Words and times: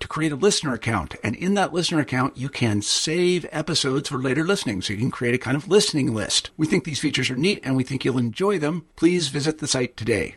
to 0.00 0.08
create 0.08 0.32
a 0.32 0.36
listener 0.36 0.74
account. 0.74 1.14
And 1.22 1.34
in 1.36 1.54
that 1.54 1.72
listener 1.72 2.00
account, 2.00 2.36
you 2.36 2.48
can 2.48 2.82
save 2.82 3.46
episodes 3.50 4.08
for 4.08 4.18
later 4.18 4.44
listening. 4.44 4.82
So 4.82 4.92
you 4.92 4.98
can 4.98 5.10
create 5.10 5.34
a 5.34 5.38
kind 5.38 5.56
of 5.56 5.68
listening 5.68 6.14
list. 6.14 6.50
We 6.56 6.66
think 6.66 6.84
these 6.84 7.00
features 7.00 7.30
are 7.30 7.36
neat 7.36 7.60
and 7.62 7.76
we 7.76 7.84
think 7.84 8.04
you'll 8.04 8.18
enjoy 8.18 8.58
them. 8.58 8.86
Please 8.96 9.28
visit 9.28 9.58
the 9.58 9.66
site 9.66 9.96
today. 9.96 10.36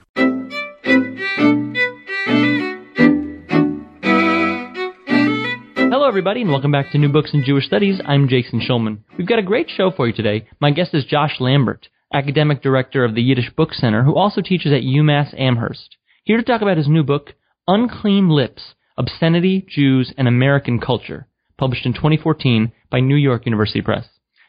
Hello, 5.75 6.07
everybody, 6.07 6.41
and 6.41 6.49
welcome 6.49 6.71
back 6.71 6.91
to 6.91 6.97
New 6.97 7.09
Books 7.09 7.33
in 7.33 7.43
Jewish 7.43 7.65
Studies. 7.65 7.99
I'm 8.05 8.27
Jason 8.27 8.61
Schulman. 8.61 8.99
We've 9.17 9.27
got 9.27 9.39
a 9.39 9.43
great 9.43 9.69
show 9.69 9.91
for 9.91 10.07
you 10.07 10.13
today. 10.13 10.47
My 10.59 10.71
guest 10.71 10.93
is 10.93 11.05
Josh 11.05 11.39
Lambert, 11.39 11.87
academic 12.13 12.61
director 12.61 13.03
of 13.03 13.15
the 13.15 13.21
Yiddish 13.21 13.51
Book 13.55 13.73
Center, 13.73 14.03
who 14.03 14.15
also 14.15 14.41
teaches 14.41 14.71
at 14.71 14.81
UMass 14.81 15.37
Amherst. 15.39 15.97
Here 16.23 16.37
to 16.37 16.43
talk 16.43 16.61
about 16.61 16.77
his 16.77 16.87
new 16.87 17.03
book, 17.03 17.33
Unclean 17.67 18.29
Lips 18.29 18.75
Obscenity, 18.99 19.65
Jews, 19.67 20.13
and 20.17 20.27
American 20.27 20.79
Culture, 20.79 21.25
published 21.57 21.85
in 21.85 21.93
2014 21.93 22.73
by 22.91 22.99
New 22.99 23.15
York 23.15 23.45
University 23.45 23.81
Press. 23.81 24.05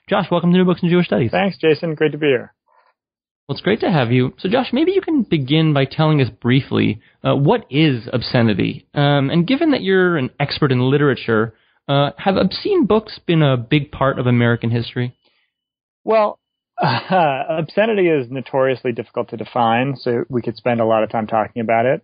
Josh, 0.08 0.26
welcome 0.28 0.50
to 0.50 0.58
New 0.58 0.64
Books 0.64 0.82
in 0.82 0.88
Jewish 0.88 1.06
Studies. 1.06 1.30
Thanks, 1.30 1.56
Jason. 1.56 1.94
Great 1.94 2.10
to 2.10 2.18
be 2.18 2.26
here. 2.26 2.52
Well, 3.48 3.54
it's 3.54 3.62
great 3.62 3.78
to 3.80 3.90
have 3.92 4.10
you. 4.10 4.34
So, 4.38 4.48
Josh, 4.48 4.70
maybe 4.72 4.90
you 4.90 5.02
can 5.02 5.22
begin 5.22 5.72
by 5.72 5.84
telling 5.84 6.20
us 6.20 6.28
briefly 6.28 7.00
uh, 7.22 7.36
what 7.36 7.64
is 7.70 8.08
obscenity? 8.12 8.88
Um, 8.92 9.30
and 9.30 9.46
given 9.46 9.70
that 9.70 9.82
you're 9.82 10.16
an 10.16 10.30
expert 10.40 10.72
in 10.72 10.80
literature, 10.80 11.54
uh, 11.86 12.10
have 12.18 12.36
obscene 12.36 12.86
books 12.86 13.20
been 13.24 13.42
a 13.42 13.56
big 13.56 13.92
part 13.92 14.18
of 14.18 14.26
American 14.26 14.70
history? 14.70 15.16
Well, 16.02 16.40
uh, 16.76 17.42
obscenity 17.50 18.08
is 18.08 18.26
notoriously 18.30 18.90
difficult 18.90 19.28
to 19.30 19.36
define, 19.36 19.94
so 19.96 20.24
we 20.28 20.42
could 20.42 20.56
spend 20.56 20.80
a 20.80 20.84
lot 20.84 21.04
of 21.04 21.10
time 21.10 21.28
talking 21.28 21.62
about 21.62 21.86
it. 21.86 22.02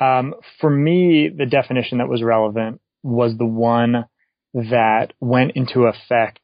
Um, 0.00 0.34
for 0.60 0.70
me, 0.70 1.28
the 1.28 1.46
definition 1.46 1.98
that 1.98 2.08
was 2.08 2.22
relevant 2.22 2.80
was 3.02 3.36
the 3.36 3.46
one 3.46 4.06
that 4.54 5.12
went 5.20 5.52
into 5.54 5.84
effect 5.84 6.40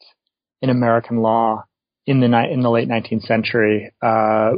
in 0.63 0.71
American 0.71 1.19
law 1.19 1.65
in 2.07 2.21
the 2.21 2.29
ni- 2.29 2.53
in 2.53 2.61
the 2.61 2.71
late 2.71 2.89
19th 2.89 3.23
century 3.23 3.93
uh, 4.03 4.51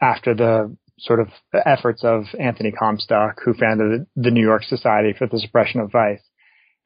after 0.00 0.34
the 0.34 0.76
sort 0.98 1.20
of 1.20 1.28
efforts 1.66 2.04
of 2.04 2.24
Anthony 2.38 2.72
Comstock, 2.72 3.40
who 3.42 3.54
founded 3.54 4.06
the 4.16 4.30
New 4.30 4.42
York 4.42 4.64
Society 4.64 5.14
for 5.16 5.26
the 5.26 5.38
Suppression 5.38 5.80
of 5.80 5.90
Vice. 5.90 6.22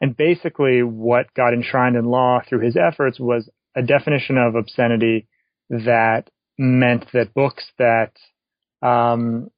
And 0.00 0.16
basically, 0.16 0.82
what 0.82 1.32
got 1.34 1.52
enshrined 1.52 1.96
in 1.96 2.04
law 2.04 2.40
through 2.46 2.60
his 2.60 2.76
efforts 2.76 3.18
was 3.18 3.48
a 3.76 3.82
definition 3.82 4.38
of 4.38 4.54
obscenity 4.54 5.26
that 5.70 6.30
meant 6.58 7.06
that 7.12 7.34
books 7.34 7.64
that 7.78 8.12
um, 8.82 9.50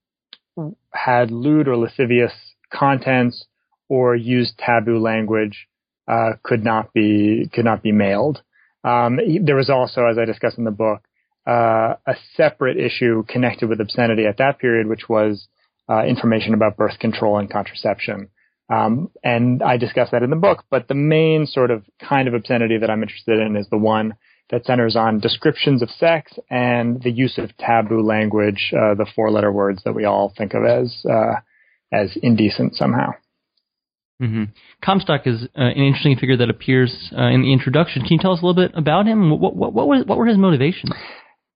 had 0.92 1.30
lewd 1.30 1.68
or 1.68 1.76
lascivious 1.76 2.32
contents 2.72 3.44
or 3.88 4.16
used 4.16 4.58
taboo 4.58 4.98
language 4.98 5.68
uh, 6.08 6.32
could 6.42 6.64
not 6.64 6.92
be 6.92 7.48
could 7.52 7.64
not 7.64 7.82
be 7.82 7.92
mailed. 7.92 8.42
Um, 8.84 9.18
there 9.44 9.56
was 9.56 9.70
also, 9.70 10.06
as 10.06 10.18
I 10.18 10.24
discuss 10.24 10.56
in 10.56 10.64
the 10.64 10.70
book, 10.70 11.02
uh, 11.46 11.94
a 12.06 12.14
separate 12.36 12.76
issue 12.76 13.24
connected 13.28 13.68
with 13.68 13.80
obscenity 13.80 14.26
at 14.26 14.38
that 14.38 14.58
period, 14.58 14.86
which 14.86 15.08
was 15.08 15.48
uh, 15.88 16.04
information 16.04 16.54
about 16.54 16.76
birth 16.76 16.98
control 16.98 17.38
and 17.38 17.50
contraception. 17.50 18.28
Um, 18.68 19.10
and 19.22 19.62
I 19.62 19.76
discuss 19.76 20.10
that 20.10 20.22
in 20.22 20.30
the 20.30 20.36
book. 20.36 20.64
But 20.70 20.88
the 20.88 20.94
main 20.94 21.46
sort 21.46 21.70
of 21.70 21.84
kind 22.00 22.26
of 22.26 22.34
obscenity 22.34 22.78
that 22.78 22.90
I'm 22.90 23.02
interested 23.02 23.38
in 23.38 23.56
is 23.56 23.68
the 23.70 23.78
one 23.78 24.14
that 24.50 24.64
centers 24.64 24.96
on 24.96 25.18
descriptions 25.18 25.82
of 25.82 25.90
sex 25.90 26.32
and 26.50 27.02
the 27.02 27.10
use 27.10 27.38
of 27.38 27.56
taboo 27.56 28.02
language, 28.02 28.72
uh, 28.72 28.94
the 28.94 29.06
four-letter 29.14 29.50
words 29.50 29.82
that 29.84 29.94
we 29.94 30.04
all 30.04 30.32
think 30.36 30.54
of 30.54 30.64
as 30.64 31.04
uh, 31.10 31.34
as 31.92 32.16
indecent 32.22 32.74
somehow. 32.74 33.10
Mm-hmm. 34.22 34.44
Comstock 34.82 35.26
is 35.26 35.42
uh, 35.56 35.62
an 35.62 35.72
interesting 35.72 36.16
figure 36.16 36.38
that 36.38 36.48
appears 36.48 37.12
uh, 37.16 37.24
in 37.24 37.42
the 37.42 37.52
introduction. 37.52 38.02
Can 38.02 38.12
you 38.12 38.18
tell 38.18 38.32
us 38.32 38.40
a 38.42 38.46
little 38.46 38.68
bit 38.68 38.72
about 38.74 39.06
him? 39.06 39.30
What 39.30 39.54
what 39.54 39.72
what, 39.72 39.88
was, 39.88 40.04
what 40.06 40.16
were 40.16 40.26
his 40.26 40.38
motivations? 40.38 40.92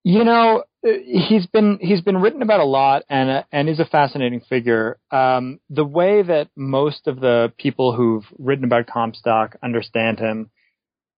You 0.02 0.24
know, 0.24 0.64
uh, 0.86 0.88
he's 1.04 1.46
been 1.46 1.78
he's 1.80 2.02
been 2.02 2.18
written 2.18 2.42
about 2.42 2.60
a 2.60 2.64
lot, 2.64 3.04
and 3.08 3.30
uh, 3.30 3.42
and 3.50 3.68
is 3.68 3.80
a 3.80 3.86
fascinating 3.86 4.40
figure. 4.40 4.98
Um, 5.10 5.60
the 5.70 5.84
way 5.84 6.22
that 6.22 6.48
most 6.54 7.06
of 7.06 7.20
the 7.20 7.52
people 7.56 7.94
who've 7.94 8.24
written 8.38 8.64
about 8.64 8.86
Comstock 8.86 9.56
understand 9.62 10.18
him 10.18 10.50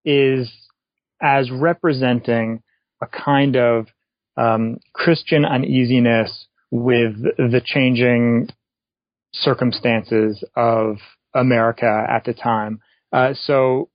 is 0.04 0.50
as 1.22 1.50
representing 1.50 2.62
a 3.00 3.06
kind 3.06 3.56
of 3.56 3.86
um, 4.36 4.78
Christian 4.92 5.44
uneasiness 5.44 6.46
with 6.70 7.22
the 7.22 7.60
changing 7.64 8.48
circumstances 9.34 10.44
of 10.56 10.96
America 11.34 12.06
at 12.08 12.24
the 12.24 12.34
time. 12.34 12.80
Uh, 13.12 13.34
so 13.34 13.88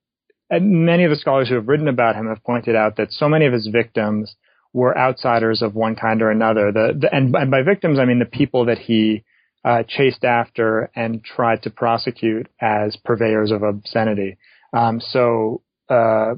many 0.52 1.04
of 1.04 1.10
the 1.10 1.16
scholars 1.16 1.50
who 1.50 1.56
have 1.56 1.68
written 1.68 1.88
about 1.88 2.16
him 2.16 2.28
have 2.28 2.44
pointed 2.44 2.76
out 2.76 2.98
that 2.98 3.12
so 3.12 3.28
many 3.28 3.46
of 3.46 3.54
his 3.54 3.68
victims 3.68 4.36
were 4.74 4.98
outsiders 4.98 5.62
of 5.62 5.76
one 5.76 5.96
kind 5.96 6.22
or 6.22 6.30
another. 6.30 6.72
The, 6.72 6.98
the 7.00 7.14
and, 7.14 7.36
and, 7.36 7.52
by 7.52 7.64
victims, 7.64 8.00
I 8.00 8.06
mean 8.06 8.20
the 8.20 8.26
people 8.26 8.66
that 8.66 8.78
he 8.78 9.24
uh, 9.66 9.84
chased 9.88 10.24
after 10.24 10.92
and 10.96 11.24
tried 11.24 11.64
to 11.64 11.70
prosecute 11.70 12.48
as 12.62 12.96
purveyors 13.04 13.52
of 13.52 13.64
obscenity. 13.64 14.38
Um, 14.74 15.02
so, 15.02 15.62
uh, 15.90 16.36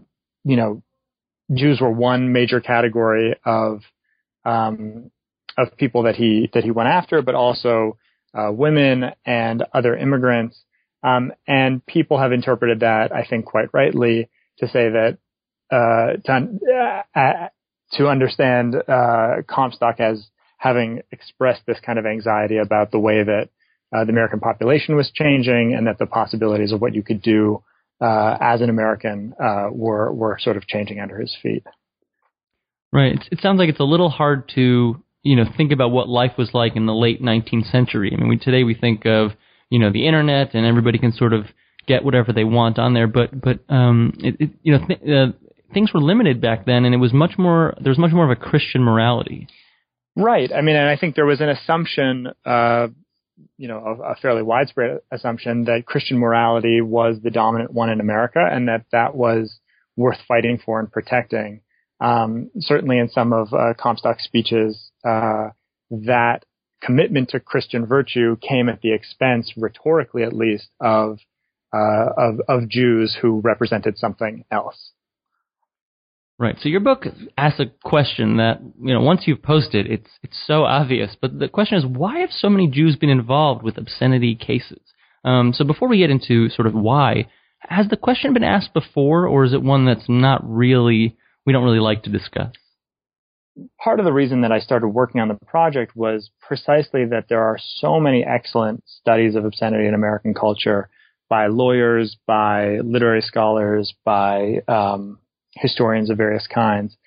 you 0.49 0.55
know, 0.55 0.81
Jews 1.53 1.79
were 1.79 1.91
one 1.91 2.33
major 2.33 2.59
category 2.59 3.35
of 3.45 3.81
um, 4.45 5.11
of 5.57 5.77
people 5.77 6.03
that 6.03 6.15
he 6.15 6.49
that 6.53 6.63
he 6.63 6.71
went 6.71 6.89
after, 6.89 7.21
but 7.21 7.35
also 7.35 7.97
uh, 8.33 8.51
women 8.51 9.11
and 9.25 9.63
other 9.73 9.95
immigrants. 9.95 10.57
Um, 11.03 11.31
and 11.47 11.85
people 11.85 12.19
have 12.19 12.31
interpreted 12.31 12.79
that, 12.81 13.13
I 13.13 13.25
think, 13.25 13.45
quite 13.45 13.69
rightly, 13.73 14.29
to 14.57 14.67
say 14.67 14.89
that 14.89 15.17
uh, 15.71 16.17
to, 16.25 16.59
uh, 17.15 17.47
to, 17.93 18.07
understand 18.07 18.75
uh, 18.75 19.43
Comstock 19.47 19.99
as 19.99 20.27
having 20.57 21.01
expressed 21.11 21.61
this 21.67 21.79
kind 21.85 21.99
of 21.99 22.05
anxiety 22.05 22.57
about 22.57 22.91
the 22.91 22.99
way 22.99 23.23
that 23.23 23.49
uh, 23.95 24.03
the 24.03 24.11
American 24.11 24.39
population 24.39 24.95
was 24.95 25.11
changing, 25.13 25.75
and 25.75 25.87
that 25.87 25.99
the 25.99 26.07
possibilities 26.07 26.71
of 26.71 26.81
what 26.81 26.95
you 26.95 27.03
could 27.03 27.21
do 27.21 27.63
uh, 28.01 28.37
as 28.39 28.61
an 28.61 28.69
American 28.69 29.33
uh, 29.41 29.67
were 29.71 30.13
were 30.13 30.37
sort 30.39 30.57
of 30.57 30.67
changing 30.67 30.99
under 30.99 31.19
his 31.19 31.35
feet. 31.41 31.63
Right. 32.91 33.13
It, 33.13 33.27
it 33.31 33.39
sounds 33.41 33.59
like 33.59 33.69
it's 33.69 33.79
a 33.79 33.83
little 33.83 34.09
hard 34.09 34.49
to 34.55 35.03
you 35.23 35.35
know 35.35 35.45
think 35.57 35.71
about 35.71 35.91
what 35.91 36.07
life 36.07 36.33
was 36.37 36.49
like 36.53 36.75
in 36.75 36.85
the 36.85 36.93
late 36.93 37.21
19th 37.21 37.71
century. 37.71 38.11
I 38.13 38.19
mean, 38.19 38.29
we, 38.29 38.37
today 38.37 38.63
we 38.63 38.73
think 38.73 39.05
of 39.05 39.31
you 39.69 39.79
know 39.79 39.91
the 39.91 40.07
internet 40.07 40.53
and 40.53 40.65
everybody 40.65 40.97
can 40.97 41.11
sort 41.11 41.33
of 41.33 41.45
get 41.87 42.03
whatever 42.03 42.31
they 42.31 42.43
want 42.43 42.79
on 42.79 42.93
there, 42.93 43.07
but 43.07 43.39
but 43.39 43.59
um, 43.69 44.13
it, 44.19 44.35
it, 44.39 44.49
you 44.63 44.77
know 44.77 44.85
th- 44.85 45.01
uh, 45.01 45.31
things 45.73 45.93
were 45.93 46.01
limited 46.01 46.41
back 46.41 46.65
then, 46.65 46.85
and 46.85 46.93
it 46.93 46.99
was 46.99 47.13
much 47.13 47.37
more 47.37 47.73
there 47.81 47.91
was 47.91 47.99
much 47.99 48.11
more 48.11 48.25
of 48.25 48.31
a 48.31 48.35
Christian 48.35 48.83
morality. 48.83 49.47
Right. 50.15 50.51
I 50.53 50.61
mean, 50.61 50.75
and 50.75 50.89
I 50.89 50.97
think 50.97 51.15
there 51.15 51.25
was 51.25 51.39
an 51.39 51.49
assumption, 51.49 52.27
uh, 52.45 52.87
you 53.57 53.67
know, 53.67 53.77
a, 53.77 54.11
a, 54.11 54.15
fairly 54.15 54.41
widespread 54.41 54.99
assumption 55.11 55.65
that 55.65 55.85
Christian 55.85 56.17
morality 56.17 56.81
was 56.81 57.17
the 57.23 57.29
dominant 57.29 57.71
one 57.71 57.89
in 57.89 57.99
America 57.99 58.39
and 58.39 58.67
that 58.67 58.85
that 58.91 59.15
was 59.15 59.59
worth 59.95 60.19
fighting 60.27 60.59
for 60.63 60.79
and 60.79 60.91
protecting. 60.91 61.61
Um, 61.99 62.49
certainly 62.59 62.97
in 62.97 63.09
some 63.09 63.33
of 63.33 63.53
uh, 63.53 63.73
Comstock's 63.77 64.23
speeches, 64.23 64.91
uh, 65.05 65.49
that 65.91 66.45
commitment 66.81 67.29
to 67.29 67.39
Christian 67.39 67.85
virtue 67.85 68.37
came 68.37 68.69
at 68.69 68.81
the 68.81 68.93
expense, 68.93 69.53
rhetorically 69.57 70.23
at 70.23 70.33
least, 70.33 70.69
of 70.79 71.19
uh, 71.73 72.09
of, 72.17 72.39
of 72.47 72.69
Jews 72.69 73.15
who 73.21 73.41
represented 73.41 73.97
something 73.97 74.43
else. 74.49 74.91
Right. 76.39 76.55
So 76.61 76.69
your 76.69 76.79
book 76.79 77.05
asks 77.37 77.59
a 77.59 77.65
question 77.83 78.37
that 78.37 78.61
you 78.81 78.93
know 78.93 79.01
once 79.01 79.23
you've 79.25 79.43
posted, 79.43 79.87
it's 79.87 80.09
it's 80.23 80.41
so 80.47 80.63
obvious. 80.63 81.17
But 81.21 81.37
the 81.37 81.49
question 81.49 81.77
is, 81.77 81.85
why 81.85 82.19
have 82.19 82.29
so 82.31 82.49
many 82.49 82.67
Jews 82.67 82.95
been 82.95 83.09
involved 83.09 83.61
with 83.61 83.77
obscenity 83.77 84.35
cases? 84.35 84.79
Um, 85.25 85.51
so 85.53 85.65
before 85.65 85.89
we 85.89 85.97
get 85.97 86.09
into 86.09 86.49
sort 86.49 86.65
of 86.65 86.73
why, 86.73 87.27
has 87.59 87.89
the 87.89 87.97
question 87.97 88.33
been 88.33 88.45
asked 88.45 88.73
before, 88.73 89.27
or 89.27 89.43
is 89.43 89.51
it 89.51 89.61
one 89.61 89.85
that's 89.85 90.07
not 90.07 90.39
really 90.49 91.17
we 91.45 91.51
don't 91.51 91.65
really 91.65 91.81
like 91.81 92.03
to 92.03 92.09
discuss? 92.09 92.53
Part 93.83 93.99
of 93.99 94.05
the 94.05 94.13
reason 94.13 94.39
that 94.41 94.53
I 94.53 94.59
started 94.59 94.87
working 94.87 95.19
on 95.19 95.27
the 95.27 95.37
project 95.45 95.93
was 95.93 96.29
precisely 96.39 97.03
that 97.03 97.25
there 97.27 97.43
are 97.43 97.57
so 97.59 97.99
many 97.99 98.23
excellent 98.23 98.85
studies 98.87 99.35
of 99.35 99.43
obscenity 99.43 99.87
in 99.87 99.93
American 99.93 100.33
culture 100.33 100.89
by 101.27 101.47
lawyers, 101.47 102.15
by 102.25 102.77
literary 102.77 103.21
scholars, 103.21 103.93
by 104.05 104.59
um, 104.69 105.19
historians 105.55 106.09
of 106.09 106.17
various 106.17 106.47
kinds. 106.47 106.97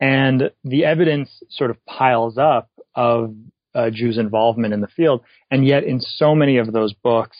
And 0.00 0.50
the 0.64 0.84
evidence 0.84 1.30
sort 1.50 1.70
of 1.70 1.84
piles 1.86 2.36
up 2.36 2.68
of 2.94 3.34
uh, 3.74 3.90
Jews' 3.90 4.18
involvement 4.18 4.74
in 4.74 4.80
the 4.80 4.88
field. 4.88 5.22
And 5.50 5.66
yet, 5.66 5.84
in 5.84 6.00
so 6.00 6.34
many 6.34 6.58
of 6.58 6.72
those 6.72 6.92
books, 6.92 7.36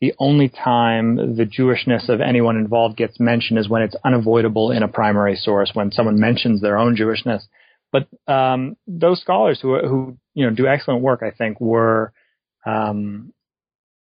the 0.00 0.12
only 0.18 0.48
time 0.48 1.36
the 1.36 1.46
Jewishness 1.46 2.08
of 2.08 2.20
anyone 2.20 2.56
involved 2.56 2.96
gets 2.96 3.18
mentioned 3.20 3.58
is 3.58 3.68
when 3.68 3.82
it's 3.82 3.96
unavoidable 4.04 4.70
in 4.70 4.82
a 4.82 4.88
primary 4.88 5.36
source, 5.36 5.70
when 5.72 5.92
someone 5.92 6.20
mentions 6.20 6.60
their 6.60 6.76
own 6.76 6.96
Jewishness. 6.96 7.42
But 7.92 8.08
um, 8.26 8.76
those 8.86 9.20
scholars 9.20 9.60
who, 9.62 9.78
who 9.78 10.18
you 10.34 10.44
know 10.44 10.54
do 10.54 10.66
excellent 10.66 11.02
work, 11.02 11.22
I 11.22 11.30
think, 11.30 11.60
were 11.60 12.12
um, 12.66 13.32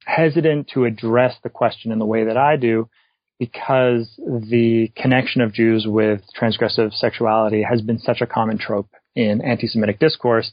hesitant 0.03 0.71
to 0.73 0.85
address 0.85 1.35
the 1.43 1.49
question 1.49 1.91
in 1.91 1.99
the 1.99 2.05
way 2.05 2.25
that 2.25 2.37
I 2.37 2.55
do 2.55 2.89
because 3.39 4.15
the 4.17 4.91
connection 4.95 5.41
of 5.41 5.53
Jews 5.53 5.85
with 5.87 6.21
transgressive 6.39 6.93
sexuality 6.93 7.63
has 7.63 7.81
been 7.81 7.99
such 7.99 8.21
a 8.21 8.27
common 8.27 8.57
trope 8.57 8.89
in 9.15 9.41
anti-Semitic 9.41 9.99
discourse. 9.99 10.51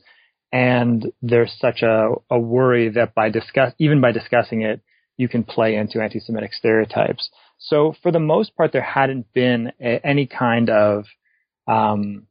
And 0.52 1.12
there's 1.22 1.54
such 1.58 1.82
a, 1.82 2.10
a 2.30 2.38
worry 2.38 2.90
that 2.90 3.14
by 3.14 3.30
discuss, 3.30 3.72
even 3.78 4.00
by 4.00 4.12
discussing 4.12 4.62
it, 4.62 4.80
you 5.16 5.28
can 5.28 5.44
play 5.44 5.76
into 5.76 6.02
anti-Semitic 6.02 6.52
stereotypes. 6.52 7.30
So 7.58 7.94
for 8.02 8.12
the 8.12 8.20
most 8.20 8.56
part, 8.56 8.72
there 8.72 8.82
hadn't 8.82 9.32
been 9.32 9.72
a, 9.80 10.04
any 10.06 10.26
kind 10.26 10.68
of 10.68 11.06
um, 11.66 12.26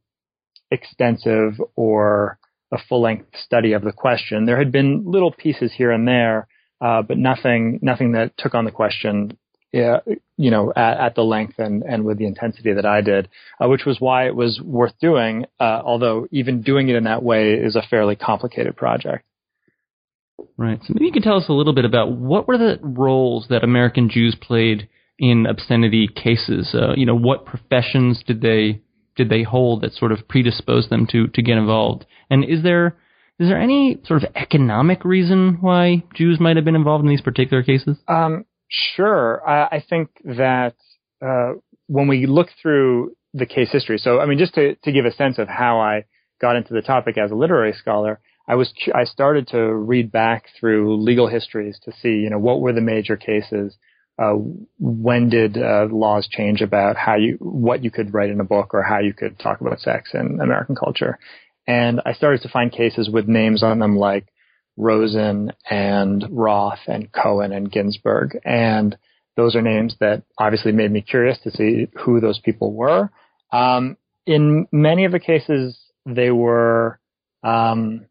extensive 0.70 1.60
or 1.74 2.38
a 2.72 2.78
full-length 2.88 3.36
study 3.44 3.72
of 3.72 3.82
the 3.82 3.92
question. 3.92 4.46
There 4.46 4.58
had 4.58 4.72
been 4.72 5.04
little 5.06 5.32
pieces 5.32 5.72
here 5.76 5.90
and 5.90 6.06
there, 6.06 6.46
uh, 6.80 7.02
but 7.02 7.18
nothing 7.18 7.78
nothing 7.82 8.12
that 8.12 8.36
took 8.36 8.54
on 8.54 8.64
the 8.64 8.70
question 8.70 9.36
yeah, 9.74 9.98
you 10.36 10.52
know, 10.52 10.72
at, 10.76 10.98
at, 10.98 11.14
the 11.16 11.24
length 11.24 11.58
and, 11.58 11.82
and 11.82 12.04
with 12.04 12.16
the 12.16 12.26
intensity 12.26 12.72
that 12.74 12.86
I 12.86 13.00
did, 13.00 13.28
uh, 13.60 13.68
which 13.68 13.84
was 13.84 14.00
why 14.00 14.26
it 14.28 14.36
was 14.36 14.60
worth 14.60 14.92
doing. 15.00 15.46
Uh, 15.58 15.80
although 15.84 16.28
even 16.30 16.62
doing 16.62 16.88
it 16.88 16.94
in 16.94 17.04
that 17.04 17.24
way 17.24 17.54
is 17.54 17.74
a 17.74 17.82
fairly 17.82 18.14
complicated 18.14 18.76
project. 18.76 19.24
Right. 20.56 20.78
So 20.84 20.94
maybe 20.94 21.06
you 21.06 21.12
could 21.12 21.24
tell 21.24 21.38
us 21.38 21.48
a 21.48 21.52
little 21.52 21.72
bit 21.72 21.84
about 21.84 22.12
what 22.12 22.46
were 22.46 22.56
the 22.56 22.78
roles 22.82 23.46
that 23.50 23.64
American 23.64 24.08
Jews 24.08 24.36
played 24.40 24.88
in 25.18 25.44
obscenity 25.44 26.06
cases. 26.06 26.72
Uh, 26.72 26.94
you 26.94 27.04
know, 27.06 27.18
what 27.18 27.44
professions 27.44 28.22
did 28.24 28.42
they 28.42 28.80
did 29.16 29.28
they 29.28 29.42
hold 29.42 29.82
that 29.82 29.92
sort 29.94 30.12
of 30.12 30.28
predisposed 30.28 30.88
them 30.88 31.08
to 31.10 31.26
to 31.26 31.42
get 31.42 31.58
involved? 31.58 32.06
And 32.30 32.44
is 32.44 32.62
there 32.62 32.96
is 33.40 33.48
there 33.48 33.60
any 33.60 33.98
sort 34.04 34.22
of 34.22 34.30
economic 34.36 35.04
reason 35.04 35.58
why 35.60 36.04
Jews 36.14 36.38
might 36.38 36.54
have 36.54 36.64
been 36.64 36.76
involved 36.76 37.02
in 37.02 37.10
these 37.10 37.20
particular 37.20 37.64
cases? 37.64 37.98
Um, 38.06 38.44
Sure. 38.68 39.46
I, 39.46 39.76
I 39.76 39.84
think 39.88 40.10
that 40.24 40.74
uh, 41.24 41.54
when 41.86 42.08
we 42.08 42.26
look 42.26 42.48
through 42.60 43.16
the 43.32 43.46
case 43.46 43.70
history, 43.70 43.98
so 43.98 44.20
I 44.20 44.26
mean, 44.26 44.38
just 44.38 44.54
to, 44.54 44.74
to 44.76 44.92
give 44.92 45.04
a 45.04 45.12
sense 45.12 45.38
of 45.38 45.48
how 45.48 45.80
I 45.80 46.04
got 46.40 46.56
into 46.56 46.74
the 46.74 46.82
topic 46.82 47.18
as 47.18 47.30
a 47.30 47.34
literary 47.34 47.72
scholar, 47.72 48.20
I 48.46 48.56
was 48.56 48.72
I 48.94 49.04
started 49.04 49.48
to 49.48 49.74
read 49.74 50.12
back 50.12 50.46
through 50.58 51.02
legal 51.02 51.28
histories 51.28 51.78
to 51.84 51.92
see, 51.92 52.10
you 52.10 52.30
know, 52.30 52.38
what 52.38 52.60
were 52.60 52.72
the 52.72 52.80
major 52.80 53.16
cases. 53.16 53.76
Uh, 54.16 54.34
when 54.78 55.28
did 55.28 55.56
uh, 55.56 55.88
laws 55.90 56.28
change 56.30 56.60
about 56.60 56.96
how 56.96 57.16
you 57.16 57.36
what 57.40 57.82
you 57.82 57.90
could 57.90 58.14
write 58.14 58.30
in 58.30 58.40
a 58.40 58.44
book 58.44 58.72
or 58.72 58.82
how 58.82 59.00
you 59.00 59.12
could 59.12 59.38
talk 59.38 59.60
about 59.60 59.80
sex 59.80 60.10
in 60.14 60.40
American 60.40 60.76
culture? 60.76 61.18
And 61.66 62.00
I 62.04 62.12
started 62.12 62.42
to 62.42 62.48
find 62.48 62.70
cases 62.70 63.08
with 63.08 63.26
names 63.26 63.62
on 63.62 63.78
them 63.78 63.96
like 63.96 64.26
Rosen 64.76 65.52
and 65.68 66.24
Roth 66.30 66.80
and 66.86 67.10
Cohen 67.12 67.52
and 67.52 67.70
Ginsburg. 67.70 68.38
And 68.44 68.96
those 69.36 69.56
are 69.56 69.62
names 69.62 69.96
that 70.00 70.22
obviously 70.38 70.72
made 70.72 70.90
me 70.90 71.02
curious 71.02 71.38
to 71.44 71.50
see 71.50 71.88
who 72.04 72.20
those 72.20 72.38
people 72.38 72.72
were. 72.72 73.10
Um, 73.52 73.96
in 74.26 74.66
many 74.72 75.04
of 75.04 75.12
the 75.12 75.20
cases, 75.20 75.78
they 76.06 76.30
were, 76.30 76.98
um, 77.42 78.06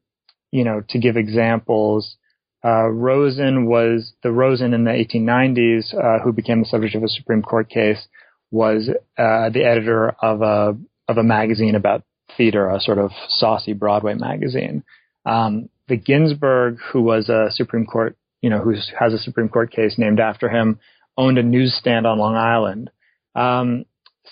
you 0.51 0.63
know, 0.63 0.81
to 0.89 0.99
give 0.99 1.17
examples, 1.17 2.17
uh, 2.65 2.87
Rosen 2.87 3.65
was 3.65 4.13
the 4.23 4.31
Rosen 4.31 4.73
in 4.73 4.85
the 4.85 4.91
1890s, 4.91 5.93
uh, 5.93 6.23
who 6.23 6.31
became 6.31 6.59
the 6.59 6.65
subject 6.65 6.95
of 6.95 7.03
a 7.03 7.09
Supreme 7.09 7.41
Court 7.41 7.69
case, 7.69 8.07
was 8.51 8.89
uh, 9.17 9.49
the 9.49 9.65
editor 9.65 10.15
of 10.21 10.41
a 10.41 10.77
of 11.09 11.17
a 11.17 11.23
magazine 11.23 11.75
about 11.75 12.03
theater, 12.37 12.69
a 12.69 12.79
sort 12.79 12.99
of 12.99 13.11
saucy 13.27 13.73
Broadway 13.73 14.13
magazine. 14.13 14.83
Um, 15.25 15.69
the 15.87 15.97
Ginsberg, 15.97 16.77
who 16.91 17.01
was 17.01 17.29
a 17.29 17.47
Supreme 17.51 17.85
Court, 17.85 18.17
you 18.41 18.49
know, 18.49 18.59
who 18.59 18.75
has 18.99 19.13
a 19.13 19.17
Supreme 19.17 19.49
Court 19.49 19.71
case 19.71 19.95
named 19.97 20.19
after 20.19 20.49
him, 20.49 20.79
owned 21.17 21.37
a 21.37 21.43
newsstand 21.43 22.07
on 22.07 22.19
Long 22.19 22.35
Island. 22.35 22.89
Um, 23.35 23.85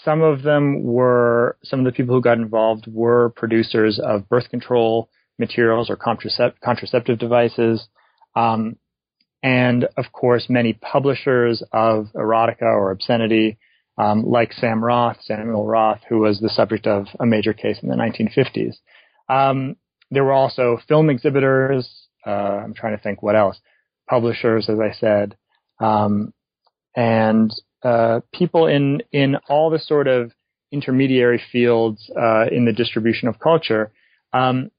some 0.04 0.22
of 0.22 0.44
them 0.44 0.84
were, 0.84 1.58
some 1.64 1.80
of 1.80 1.86
the 1.86 1.92
people 1.92 2.16
who 2.16 2.22
got 2.22 2.38
involved 2.38 2.88
were 2.88 3.30
producers 3.36 4.00
of 4.00 4.28
birth 4.30 4.50
control 4.50 5.10
materials 5.38 5.90
or 5.90 5.98
contracept- 5.98 6.60
contraceptive 6.64 7.20
devices. 7.20 7.88
Um, 8.36 8.78
and 9.44 9.88
of 9.98 10.12
course, 10.12 10.46
many 10.50 10.74
publishers 10.74 11.64
of 11.74 12.08
erotica 12.16 12.62
or 12.62 12.92
obscenity, 12.92 13.58
um, 13.98 14.24
like 14.24 14.54
Sam 14.54 14.84
Roth, 14.84 15.18
Samuel 15.22 15.66
Roth, 15.66 16.02
who 16.08 16.20
was 16.20 16.40
the 16.40 16.50
subject 16.50 16.88
of 16.88 17.08
a 17.20 17.26
major 17.26 17.54
case 17.54 17.80
in 17.82 17.90
the 17.90 17.96
1950s. 17.96 18.76
Um, 19.28 19.76
there 20.12 20.24
were 20.24 20.34
also 20.34 20.80
film 20.88 21.10
exhibitors. 21.10 21.90
Uh, 22.26 22.30
I'm 22.30 22.74
trying 22.74 22.96
to 22.96 23.02
think 23.02 23.24
what 23.24 23.36
else. 23.36 23.58
Publishers, 24.10 24.70
as 24.70 24.78
I 24.80 24.94
said, 24.94 25.38
um, 25.80 26.34
and 26.96 27.52
uh, 27.84 28.20
people 28.34 28.68
in 28.68 29.02
in 29.12 29.38
all 29.48 29.70
the 29.70 29.80
sort 29.80 30.08
of 30.08 30.32
intermediary 30.72 31.42
fields 31.52 32.10
uh, 32.20 32.46
in 32.52 32.66
the 32.66 32.74
distribution 32.74 33.28
of 33.28 33.40
culture. 33.40 33.92
Um, 34.34 34.72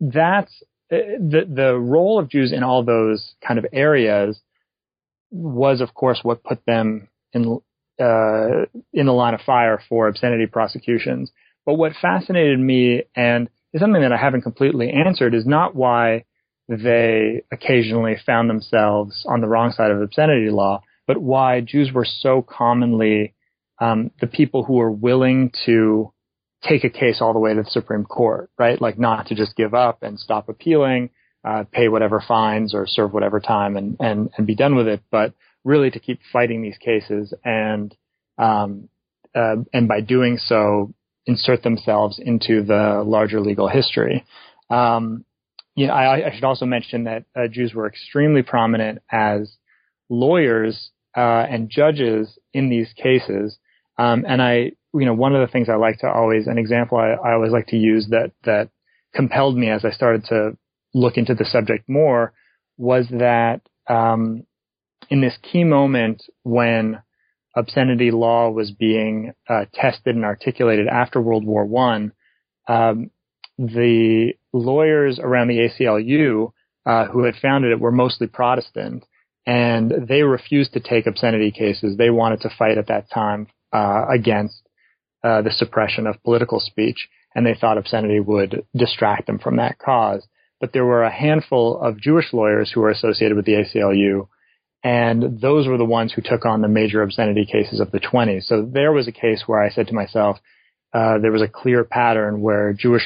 that's 0.00 0.52
uh, 0.92 0.96
the 1.18 1.42
the 1.48 1.74
role 1.78 2.18
of 2.18 2.28
Jews 2.28 2.52
in 2.52 2.62
all 2.62 2.82
those 2.84 3.34
kind 3.46 3.58
of 3.58 3.66
areas 3.72 4.40
was, 5.30 5.80
of 5.80 5.94
course, 5.94 6.20
what 6.22 6.42
put 6.42 6.64
them 6.66 7.08
in 7.32 7.60
uh, 8.00 8.64
in 8.92 9.06
the 9.06 9.12
line 9.12 9.34
of 9.34 9.40
fire 9.42 9.80
for 9.88 10.08
obscenity 10.08 10.46
prosecutions. 10.46 11.30
But 11.64 11.74
what 11.74 11.92
fascinated 12.00 12.58
me 12.58 13.04
and 13.14 13.48
is 13.72 13.80
something 13.80 14.02
that 14.02 14.12
I 14.12 14.16
haven't 14.16 14.42
completely 14.42 14.90
answered 14.90 15.34
is 15.34 15.46
not 15.46 15.74
why 15.74 16.24
they 16.68 17.42
occasionally 17.50 18.16
found 18.24 18.48
themselves 18.48 19.24
on 19.28 19.40
the 19.40 19.48
wrong 19.48 19.72
side 19.72 19.90
of 19.90 20.00
obscenity 20.00 20.50
law, 20.50 20.82
but 21.06 21.18
why 21.18 21.60
Jews 21.60 21.90
were 21.92 22.06
so 22.06 22.42
commonly 22.42 23.34
um, 23.80 24.10
the 24.20 24.26
people 24.26 24.64
who 24.64 24.74
were 24.74 24.90
willing 24.90 25.52
to 25.66 26.12
take 26.62 26.84
a 26.84 26.90
case 26.90 27.18
all 27.20 27.32
the 27.32 27.38
way 27.38 27.54
to 27.54 27.62
the 27.62 27.70
Supreme 27.70 28.04
Court, 28.04 28.50
right? 28.58 28.80
Like 28.80 28.98
not 28.98 29.26
to 29.26 29.34
just 29.34 29.56
give 29.56 29.74
up 29.74 30.02
and 30.02 30.18
stop 30.18 30.48
appealing, 30.48 31.10
uh, 31.44 31.64
pay 31.72 31.88
whatever 31.88 32.22
fines 32.26 32.74
or 32.74 32.86
serve 32.86 33.12
whatever 33.12 33.40
time 33.40 33.76
and, 33.76 33.96
and, 33.98 34.30
and 34.36 34.46
be 34.46 34.54
done 34.54 34.76
with 34.76 34.86
it, 34.86 35.02
but 35.10 35.32
really 35.64 35.90
to 35.90 35.98
keep 35.98 36.20
fighting 36.32 36.62
these 36.62 36.76
cases 36.78 37.32
and, 37.44 37.96
um, 38.38 38.88
uh, 39.34 39.56
and 39.72 39.88
by 39.88 40.00
doing 40.00 40.36
so, 40.36 40.92
insert 41.26 41.62
themselves 41.62 42.18
into 42.18 42.62
the 42.62 43.02
larger 43.06 43.40
legal 43.40 43.68
history. 43.68 44.24
Um, 44.68 45.24
you 45.74 45.86
know, 45.86 45.92
I, 45.92 46.28
I, 46.28 46.34
should 46.34 46.44
also 46.44 46.66
mention 46.66 47.04
that 47.04 47.24
uh, 47.36 47.48
Jews 47.48 47.74
were 47.74 47.86
extremely 47.86 48.42
prominent 48.42 48.98
as 49.10 49.56
lawyers 50.08 50.90
uh, 51.16 51.46
and 51.48 51.70
judges 51.70 52.38
in 52.52 52.68
these 52.68 52.92
cases. 52.94 53.56
Um, 53.98 54.24
and 54.28 54.42
I, 54.42 54.72
you 54.92 55.06
know, 55.06 55.14
one 55.14 55.34
of 55.34 55.46
the 55.46 55.52
things 55.52 55.68
I 55.68 55.76
like 55.76 55.98
to 55.98 56.08
always, 56.08 56.46
an 56.46 56.58
example 56.58 56.98
I, 56.98 57.10
I 57.10 57.32
always 57.34 57.52
like 57.52 57.68
to 57.68 57.76
use 57.76 58.08
that 58.10 58.32
that 58.44 58.70
compelled 59.14 59.56
me 59.56 59.70
as 59.70 59.84
I 59.84 59.90
started 59.90 60.24
to 60.26 60.56
look 60.94 61.16
into 61.16 61.34
the 61.34 61.44
subject 61.44 61.88
more 61.88 62.32
was 62.76 63.06
that 63.10 63.60
um, 63.88 64.44
in 65.08 65.20
this 65.20 65.36
key 65.42 65.64
moment 65.64 66.22
when 66.42 67.02
obscenity 67.56 68.10
law 68.10 68.50
was 68.50 68.70
being 68.70 69.32
uh, 69.48 69.64
tested 69.74 70.14
and 70.14 70.24
articulated 70.24 70.86
after 70.86 71.20
World 71.20 71.44
War 71.44 71.64
One, 71.64 72.12
um, 72.68 73.10
the 73.58 74.32
lawyers 74.52 75.18
around 75.18 75.48
the 75.48 75.68
ACLU 75.68 76.52
uh, 76.86 77.06
who 77.06 77.24
had 77.24 77.34
founded 77.36 77.72
it 77.72 77.80
were 77.80 77.92
mostly 77.92 78.26
Protestant, 78.26 79.04
and 79.46 79.92
they 80.08 80.22
refused 80.22 80.72
to 80.72 80.80
take 80.80 81.06
obscenity 81.06 81.50
cases. 81.50 81.96
They 81.96 82.10
wanted 82.10 82.40
to 82.42 82.50
fight 82.58 82.78
at 82.78 82.86
that 82.88 83.10
time 83.10 83.48
uh, 83.72 84.06
against 84.08 84.62
uh, 85.22 85.42
the 85.42 85.50
suppression 85.50 86.06
of 86.06 86.22
political 86.22 86.60
speech, 86.60 87.08
and 87.34 87.44
they 87.44 87.54
thought 87.54 87.78
obscenity 87.78 88.20
would 88.20 88.64
distract 88.74 89.26
them 89.26 89.38
from 89.38 89.56
that 89.56 89.78
cause. 89.78 90.26
But 90.60 90.72
there 90.72 90.84
were 90.84 91.04
a 91.04 91.12
handful 91.12 91.80
of 91.80 92.00
Jewish 92.00 92.32
lawyers 92.32 92.70
who 92.72 92.80
were 92.80 92.90
associated 92.90 93.36
with 93.36 93.46
the 93.46 93.54
ACLU, 93.54 94.28
and 94.82 95.40
those 95.40 95.66
were 95.66 95.76
the 95.76 95.84
ones 95.84 96.12
who 96.12 96.22
took 96.22 96.46
on 96.46 96.62
the 96.62 96.68
major 96.68 97.02
obscenity 97.02 97.44
cases 97.44 97.80
of 97.80 97.90
the 97.90 98.00
20s. 98.00 98.44
So 98.44 98.62
there 98.62 98.92
was 98.92 99.06
a 99.08 99.12
case 99.12 99.44
where 99.46 99.62
I 99.62 99.70
said 99.70 99.88
to 99.88 99.94
myself, 99.94 100.38
uh, 100.92 101.18
there 101.18 101.32
was 101.32 101.42
a 101.42 101.48
clear 101.48 101.84
pattern 101.84 102.40
where 102.40 102.72
Jewish 102.72 103.04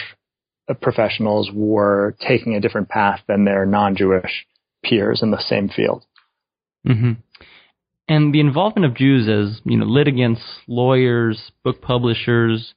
professionals 0.81 1.51
were 1.53 2.17
taking 2.27 2.55
a 2.55 2.61
different 2.61 2.89
path 2.89 3.21
than 3.27 3.45
their 3.45 3.67
non-Jewish 3.67 4.47
peers 4.83 5.21
in 5.23 5.31
the 5.31 5.43
same 5.43 5.69
field. 5.69 6.05
Mm-hmm. 6.87 7.13
And 8.09 8.35
the 8.35 8.41
involvement 8.41 8.87
of 8.87 8.95
Jews 8.95 9.29
as 9.29 9.61
you 9.65 9.79
know 9.79 9.87
litigants, 9.87 10.43
lawyers, 10.67 11.51
book 11.63 11.81
publishers, 11.81 12.75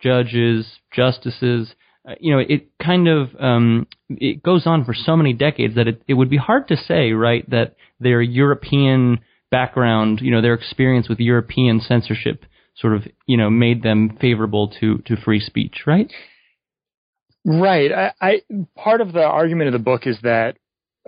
judges, 0.00 0.66
justices, 0.92 1.74
uh, 2.06 2.14
you 2.20 2.32
know, 2.32 2.38
it 2.38 2.68
kind 2.82 3.08
of 3.08 3.30
um, 3.40 3.86
it 4.08 4.42
goes 4.42 4.66
on 4.66 4.84
for 4.84 4.94
so 4.94 5.16
many 5.16 5.32
decades 5.32 5.74
that 5.74 5.88
it, 5.88 6.02
it 6.06 6.14
would 6.14 6.30
be 6.30 6.36
hard 6.36 6.68
to 6.68 6.76
say, 6.76 7.12
right, 7.12 7.48
that 7.50 7.74
their 7.98 8.22
European 8.22 9.18
background, 9.50 10.20
you 10.22 10.30
know, 10.30 10.40
their 10.40 10.54
experience 10.54 11.08
with 11.08 11.18
European 11.18 11.80
censorship, 11.80 12.44
sort 12.76 12.94
of, 12.94 13.02
you 13.26 13.36
know, 13.36 13.50
made 13.50 13.82
them 13.82 14.16
favorable 14.20 14.68
to 14.80 14.98
to 15.06 15.16
free 15.16 15.40
speech, 15.40 15.82
right? 15.86 16.12
Right. 17.44 17.92
I, 17.92 18.12
I 18.20 18.40
part 18.76 19.00
of 19.00 19.12
the 19.12 19.24
argument 19.24 19.68
of 19.68 19.72
the 19.72 19.78
book 19.78 20.06
is 20.06 20.18
that 20.22 20.56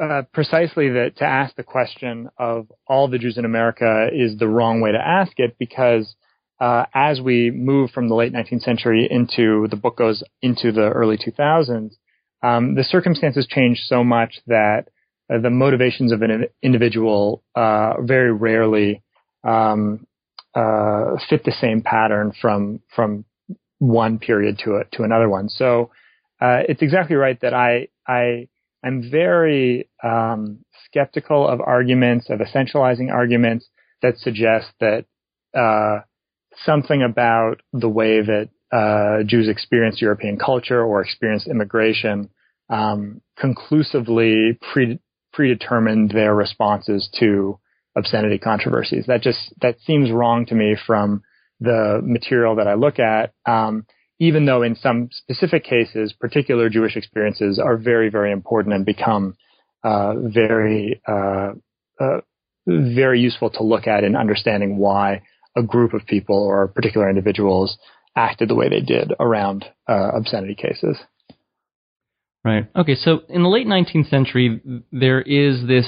uh, 0.00 0.22
precisely 0.32 0.88
that 0.90 1.16
to 1.16 1.24
ask 1.24 1.56
the 1.56 1.64
question 1.64 2.28
of 2.38 2.68
all 2.86 3.08
the 3.08 3.18
Jews 3.18 3.38
in 3.38 3.44
America 3.44 4.08
is 4.12 4.38
the 4.38 4.48
wrong 4.48 4.80
way 4.80 4.92
to 4.92 4.98
ask 4.98 5.32
it 5.36 5.56
because 5.58 6.14
uh, 6.60 6.84
as 6.94 7.20
we 7.20 7.50
move 7.50 7.90
from 7.90 8.08
the 8.08 8.14
late 8.14 8.32
19th 8.32 8.62
century 8.62 9.06
into 9.10 9.68
the 9.70 9.76
book 9.76 9.96
goes 9.96 10.22
into 10.42 10.72
the 10.72 10.90
early 10.90 11.16
2000s, 11.16 11.92
um, 12.42 12.74
the 12.74 12.84
circumstances 12.84 13.46
change 13.48 13.78
so 13.86 14.02
much 14.02 14.40
that 14.46 14.88
uh, 15.32 15.38
the 15.38 15.50
motivations 15.50 16.12
of 16.12 16.22
an 16.22 16.46
individual 16.62 17.42
uh, 17.54 17.94
very 18.00 18.32
rarely 18.32 19.02
um, 19.44 20.06
uh, 20.54 21.16
fit 21.28 21.44
the 21.44 21.52
same 21.60 21.82
pattern 21.82 22.32
from 22.40 22.80
from 22.94 23.24
one 23.78 24.18
period 24.18 24.58
to 24.64 24.76
a, 24.76 24.84
to 24.96 25.02
another 25.02 25.28
one. 25.28 25.48
So 25.48 25.90
uh, 26.40 26.62
it's 26.68 26.82
exactly 26.82 27.16
right 27.16 27.38
that 27.42 27.54
I 27.54 27.88
I 28.06 28.48
I'm 28.82 29.10
very 29.10 29.88
um, 30.02 30.64
skeptical 30.86 31.46
of 31.46 31.60
arguments 31.60 32.30
of 32.30 32.40
essentializing 32.40 33.12
arguments 33.12 33.66
that 34.02 34.18
suggest 34.18 34.68
that 34.80 35.04
uh, 35.54 36.00
something 36.64 37.02
about 37.02 37.60
the 37.72 37.88
way 37.88 38.20
that 38.20 38.48
uh, 38.70 39.24
Jews 39.24 39.48
experienced 39.48 40.02
European 40.02 40.38
culture 40.38 40.82
or 40.82 41.00
experienced 41.00 41.48
immigration 41.48 42.30
um, 42.68 43.20
conclusively 43.38 44.58
pre- 44.72 45.00
predetermined 45.32 46.10
their 46.10 46.34
responses 46.34 47.08
to 47.18 47.58
obscenity 47.96 48.38
controversies. 48.38 49.06
That 49.06 49.22
just 49.22 49.38
that 49.62 49.80
seems 49.80 50.10
wrong 50.10 50.46
to 50.46 50.54
me 50.54 50.76
from 50.86 51.22
the 51.60 52.00
material 52.02 52.56
that 52.56 52.68
I 52.68 52.74
look 52.74 52.98
at. 52.98 53.32
Um, 53.46 53.86
even 54.20 54.46
though 54.46 54.62
in 54.62 54.74
some 54.74 55.08
specific 55.12 55.64
cases, 55.64 56.12
particular 56.12 56.68
Jewish 56.68 56.96
experiences 56.96 57.58
are 57.58 57.76
very, 57.76 58.10
very 58.10 58.32
important 58.32 58.74
and 58.74 58.84
become 58.84 59.36
uh, 59.84 60.14
very, 60.16 61.00
uh, 61.06 61.52
uh, 62.00 62.20
very 62.66 63.20
useful 63.20 63.50
to 63.50 63.62
look 63.62 63.86
at 63.86 64.02
in 64.02 64.16
understanding 64.16 64.76
why 64.76 65.22
a 65.58 65.62
group 65.62 65.94
of 65.94 66.06
people 66.06 66.36
or 66.36 66.68
particular 66.68 67.08
individuals 67.08 67.76
acted 68.16 68.48
the 68.48 68.54
way 68.54 68.68
they 68.68 68.80
did 68.80 69.12
around 69.20 69.64
uh, 69.88 70.10
obscenity 70.14 70.54
cases. 70.54 70.96
Right. 72.44 72.68
Okay. 72.74 72.94
So 72.94 73.22
in 73.28 73.42
the 73.42 73.48
late 73.48 73.66
19th 73.66 74.08
century, 74.08 74.60
there 74.92 75.20
is 75.20 75.66
this 75.66 75.86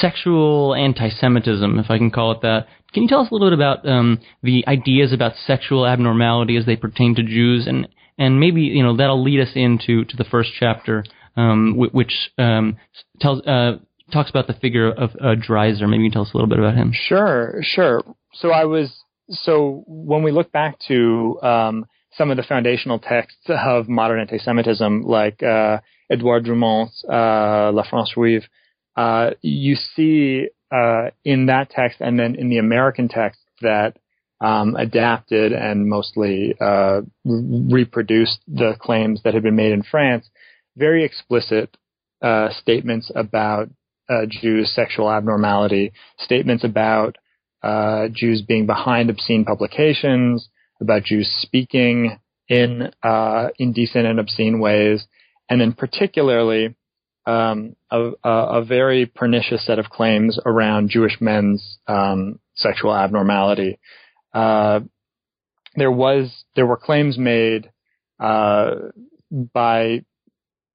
sexual 0.00 0.74
anti-Semitism, 0.74 1.78
if 1.78 1.90
I 1.90 1.98
can 1.98 2.10
call 2.10 2.32
it 2.32 2.42
that. 2.42 2.66
Can 2.92 3.02
you 3.02 3.08
tell 3.08 3.20
us 3.20 3.30
a 3.30 3.34
little 3.34 3.48
bit 3.48 3.54
about 3.54 3.86
um, 3.88 4.20
the 4.42 4.64
ideas 4.66 5.12
about 5.12 5.32
sexual 5.46 5.86
abnormality 5.86 6.56
as 6.56 6.66
they 6.66 6.76
pertain 6.76 7.14
to 7.16 7.22
Jews, 7.22 7.66
and 7.66 7.88
and 8.16 8.40
maybe 8.40 8.62
you 8.62 8.82
know 8.82 8.96
that'll 8.96 9.22
lead 9.22 9.40
us 9.40 9.52
into 9.54 10.04
to 10.06 10.16
the 10.16 10.24
first 10.24 10.50
chapter, 10.58 11.04
um, 11.36 11.76
which 11.76 12.30
um, 12.38 12.76
tells 13.20 13.42
uh, 13.46 13.78
talks 14.12 14.30
about 14.30 14.46
the 14.46 14.54
figure 14.54 14.90
of 14.90 15.10
uh, 15.20 15.34
Dreiser. 15.34 15.86
Maybe 15.88 16.04
you 16.04 16.10
can 16.10 16.14
tell 16.14 16.22
us 16.22 16.30
a 16.32 16.36
little 16.36 16.48
bit 16.48 16.58
about 16.58 16.74
him. 16.74 16.92
Sure, 16.94 17.58
sure. 17.62 18.02
So 18.34 18.50
I 18.50 18.64
was 18.64 18.92
so 19.30 19.84
when 19.86 20.22
we 20.22 20.32
look 20.32 20.52
back 20.52 20.78
to 20.88 21.38
um, 21.42 21.86
some 22.12 22.30
of 22.30 22.36
the 22.36 22.42
foundational 22.42 22.98
texts 22.98 23.44
of 23.48 23.88
modern 23.88 24.20
anti-Semitism, 24.20 25.02
like 25.02 25.42
uh, 25.42 25.78
Edouard 26.10 26.44
Drumont's 26.44 27.04
uh, 27.04 27.70
La 27.72 27.84
France 27.88 28.12
Juive, 28.14 28.44
uh, 28.96 29.30
you 29.42 29.76
see 29.76 30.48
uh, 30.72 31.10
in 31.24 31.46
that 31.46 31.70
text 31.70 32.00
and 32.00 32.18
then 32.18 32.34
in 32.34 32.48
the 32.48 32.58
American 32.58 33.08
text 33.08 33.40
that 33.60 33.98
um, 34.40 34.76
adapted 34.76 35.52
and 35.52 35.88
mostly 35.88 36.54
uh, 36.60 37.00
reproduced 37.24 38.38
the 38.46 38.74
claims 38.80 39.20
that 39.24 39.34
had 39.34 39.42
been 39.42 39.56
made 39.56 39.72
in 39.72 39.82
France, 39.82 40.28
very 40.76 41.04
explicit 41.04 41.76
uh, 42.22 42.48
statements 42.50 43.10
about 43.14 43.68
uh, 44.08 44.26
Jews' 44.28 44.72
sexual 44.74 45.10
abnormality, 45.10 45.92
statements 46.18 46.64
about 46.64 47.16
uh, 47.62 48.08
Jews 48.12 48.42
being 48.42 48.66
behind 48.66 49.10
obscene 49.10 49.44
publications, 49.44 50.48
about 50.80 51.04
Jews 51.04 51.28
speaking 51.40 52.18
in 52.48 52.90
indecent 53.58 54.06
and 54.06 54.20
obscene 54.20 54.60
ways, 54.60 55.06
and 55.50 55.60
then 55.60 55.72
particularly 55.72 56.76
um, 57.28 57.76
a, 57.90 58.12
a, 58.24 58.64
very 58.64 59.04
pernicious 59.04 59.66
set 59.66 59.78
of 59.78 59.90
claims 59.90 60.40
around 60.46 60.88
Jewish 60.88 61.20
men's 61.20 61.78
um, 61.86 62.38
sexual 62.54 62.96
abnormality. 62.96 63.78
Uh, 64.32 64.80
there 65.76 65.92
was 65.92 66.44
there 66.56 66.66
were 66.66 66.78
claims 66.78 67.18
made 67.18 67.70
uh, 68.18 68.70
by 69.30 70.04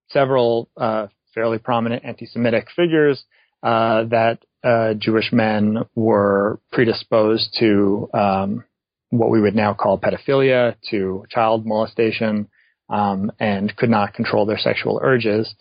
several 0.09 0.69
uh, 0.77 1.07
fairly 1.33 1.57
prominent 1.57 2.05
anti-Semitic 2.05 2.67
figures 2.75 3.23
uh, 3.63 4.03
that 4.05 4.39
uh, 4.63 4.93
Jewish 4.93 5.31
men 5.31 5.79
were 5.95 6.59
predisposed 6.71 7.55
to 7.59 8.09
um, 8.13 8.63
what 9.09 9.29
we 9.29 9.41
would 9.41 9.55
now 9.55 9.73
call 9.73 9.99
pedophilia, 9.99 10.75
to 10.89 11.25
child 11.29 11.65
molestation, 11.65 12.47
um, 12.89 13.31
and 13.39 13.75
could 13.75 13.89
not 13.89 14.13
control 14.13 14.45
their 14.45 14.57
sexual 14.57 14.99
urges. 15.03 15.53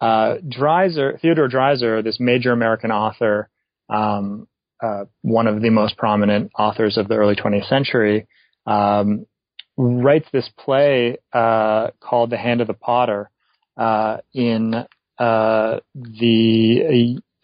Uh, 0.00 0.36
Dreiser, 0.46 1.20
Theodore 1.20 1.48
Dreiser, 1.48 2.02
this 2.02 2.20
major 2.20 2.52
American 2.52 2.90
author, 2.90 3.50
um, 3.88 4.46
uh, 4.82 5.04
one 5.22 5.46
of 5.46 5.60
the 5.60 5.70
most 5.70 5.96
prominent 5.96 6.52
authors 6.58 6.96
of 6.96 7.08
the 7.08 7.16
early 7.16 7.36
20th 7.36 7.68
century, 7.68 8.26
um, 8.66 9.26
writes 9.76 10.28
this 10.32 10.48
play 10.58 11.18
uh, 11.32 11.88
called 12.00 12.30
The 12.30 12.38
Hand 12.38 12.60
of 12.60 12.66
the 12.66 12.74
Potter 12.74 13.30
uh, 13.76 14.18
in 14.32 14.84
the 15.18 15.82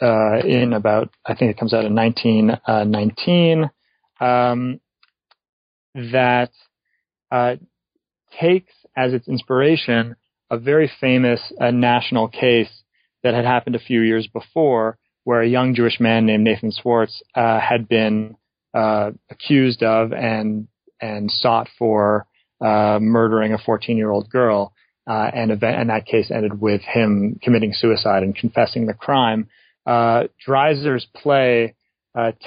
uh, 0.00 0.38
in 0.44 0.72
about 0.72 1.10
I 1.24 1.34
think 1.34 1.50
it 1.50 1.58
comes 1.58 1.72
out 1.72 1.84
in 1.84 1.94
1919 1.94 3.70
um, 4.20 4.80
that 5.94 6.50
takes 8.40 8.72
as 8.96 9.12
its 9.12 9.28
inspiration 9.28 10.16
a 10.50 10.58
very 10.58 10.90
famous 11.00 11.40
uh, 11.60 11.70
national 11.70 12.28
case 12.28 12.82
that 13.22 13.34
had 13.34 13.44
happened 13.44 13.74
a 13.74 13.80
few 13.80 14.00
years 14.00 14.28
before, 14.32 14.98
where 15.24 15.40
a 15.40 15.48
young 15.48 15.74
Jewish 15.74 15.98
man 15.98 16.26
named 16.26 16.44
Nathan 16.44 16.70
Swartz 16.70 17.22
uh, 17.34 17.58
had 17.58 17.88
been 17.88 18.36
uh, 18.74 19.10
accused 19.30 19.82
of 19.82 20.12
and 20.12 20.68
and 21.00 21.30
sought 21.30 21.68
for 21.78 22.26
uh, 22.60 22.98
murdering 23.00 23.52
a 23.52 23.58
14-year-old 23.58 24.30
girl, 24.30 24.72
uh, 25.06 25.30
and, 25.34 25.50
event, 25.50 25.78
and 25.78 25.90
that 25.90 26.06
case 26.06 26.30
ended 26.30 26.58
with 26.58 26.80
him 26.80 27.38
committing 27.42 27.72
suicide 27.74 28.22
and 28.22 28.34
confessing 28.34 28.86
the 28.86 28.94
crime. 28.94 29.48
Uh, 29.86 30.24
Dreiser's 30.46 31.06
play 31.14 31.74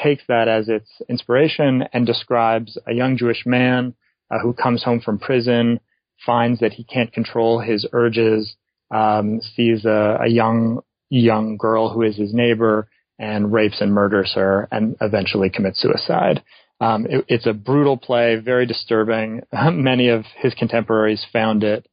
takes 0.03 0.23
that 0.27 0.47
as 0.47 0.67
its 0.67 0.89
inspiration 1.07 1.83
and 1.93 2.05
describes 2.05 2.77
a 2.87 2.93
young 2.93 3.17
Jewish 3.17 3.45
man 3.45 3.93
who 4.41 4.53
comes 4.53 4.83
home 4.83 4.99
from 4.99 5.19
prison 5.19 5.79
finds 6.25 6.59
that 6.59 6.73
he 6.73 6.83
can't 6.83 7.13
control 7.13 7.59
his 7.59 7.87
urges, 7.93 8.55
um, 8.91 9.39
sees 9.55 9.85
a, 9.85 10.19
a 10.23 10.27
young 10.27 10.81
young 11.09 11.57
girl 11.57 11.89
who 11.89 12.03
is 12.03 12.17
his 12.17 12.33
neighbor 12.33 12.87
and 13.17 13.51
rapes 13.51 13.81
and 13.81 13.93
murders 13.93 14.31
her, 14.35 14.67
and 14.71 14.95
eventually 15.01 15.49
commits 15.49 15.81
suicide. 15.81 16.43
Um, 16.79 17.05
it, 17.09 17.25
it's 17.27 17.47
a 17.47 17.53
brutal 17.53 17.97
play, 17.97 18.37
very 18.37 18.65
disturbing. 18.65 19.41
Many 19.53 20.09
of 20.09 20.25
his 20.37 20.53
contemporaries 20.53 21.25
found 21.33 21.63
it 21.63 21.87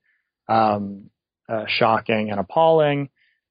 um, 0.49 1.11
uh, 1.49 1.65
shocking 1.67 2.31
and 2.31 2.39
appalling. 2.39 3.09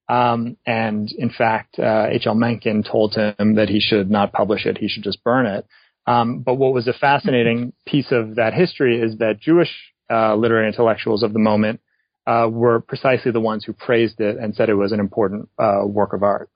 Um, 0.07 0.57
and 0.65 1.11
in 1.11 1.31
fact, 1.31 1.79
uh, 1.79 2.07
H.L. 2.11 2.35
Mencken 2.35 2.83
told 2.83 3.15
him 3.15 3.55
that 3.55 3.69
he 3.69 3.79
should 3.79 4.09
not 4.09 4.33
publish 4.33 4.65
it; 4.65 4.77
he 4.77 4.87
should 4.87 5.03
just 5.03 5.23
burn 5.23 5.45
it. 5.45 5.65
Um, 6.07 6.41
but 6.41 6.55
what 6.55 6.73
was 6.73 6.87
a 6.87 6.93
fascinating 6.93 7.73
piece 7.87 8.11
of 8.11 8.35
that 8.35 8.53
history 8.53 8.99
is 9.01 9.17
that 9.17 9.39
Jewish 9.39 9.71
uh, 10.11 10.35
literary 10.35 10.67
intellectuals 10.67 11.23
of 11.23 11.33
the 11.33 11.39
moment 11.39 11.81
uh, 12.27 12.47
were 12.51 12.79
precisely 12.79 13.31
the 13.31 13.39
ones 13.39 13.65
who 13.65 13.73
praised 13.73 14.19
it 14.19 14.37
and 14.37 14.55
said 14.55 14.69
it 14.69 14.75
was 14.75 14.91
an 14.91 14.99
important 14.99 15.49
uh, 15.57 15.81
work 15.85 16.13
of 16.13 16.23
art. 16.23 16.49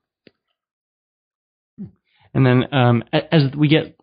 And 2.32 2.46
then, 2.46 2.72
um, 2.72 3.02
as 3.12 3.42
we 3.56 3.68
get 3.68 3.96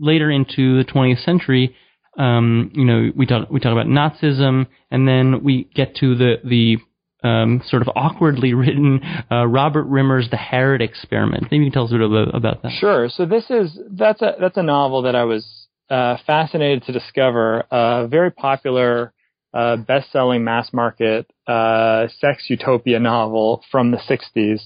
later 0.00 0.30
into 0.30 0.82
the 0.82 0.84
20th 0.84 1.24
century, 1.24 1.76
um, 2.18 2.72
you 2.74 2.84
know, 2.84 3.10
we 3.14 3.26
talk 3.26 3.48
we 3.50 3.60
talk 3.60 3.72
about 3.72 3.86
Nazism, 3.86 4.66
and 4.90 5.06
then 5.06 5.44
we 5.44 5.70
get 5.74 5.94
to 5.96 6.16
the 6.16 6.36
the 6.44 6.78
um, 7.22 7.62
sort 7.66 7.82
of 7.82 7.88
awkwardly 7.94 8.54
written 8.54 9.00
uh, 9.30 9.46
Robert 9.46 9.84
Rimmer's 9.84 10.30
The 10.30 10.36
Harrad 10.36 10.80
Experiment. 10.80 11.44
Maybe 11.44 11.64
you 11.64 11.70
can 11.70 11.72
tell 11.72 11.84
us 11.84 11.90
a 11.90 11.94
little 11.94 12.26
bit 12.26 12.34
about 12.34 12.62
that. 12.62 12.72
Sure. 12.72 13.08
So 13.08 13.26
this 13.26 13.44
is 13.50 13.78
that's 13.90 14.22
a 14.22 14.36
that's 14.40 14.56
a 14.56 14.62
novel 14.62 15.02
that 15.02 15.14
I 15.14 15.24
was 15.24 15.46
uh, 15.88 16.16
fascinated 16.26 16.84
to 16.84 16.92
discover. 16.92 17.64
A 17.70 18.06
very 18.08 18.30
popular, 18.30 19.12
uh, 19.52 19.76
best-selling 19.76 20.44
mass 20.44 20.72
market 20.72 21.30
uh, 21.46 22.08
sex 22.18 22.46
utopia 22.48 23.00
novel 23.00 23.64
from 23.70 23.90
the 23.90 23.98
'60s. 23.98 24.60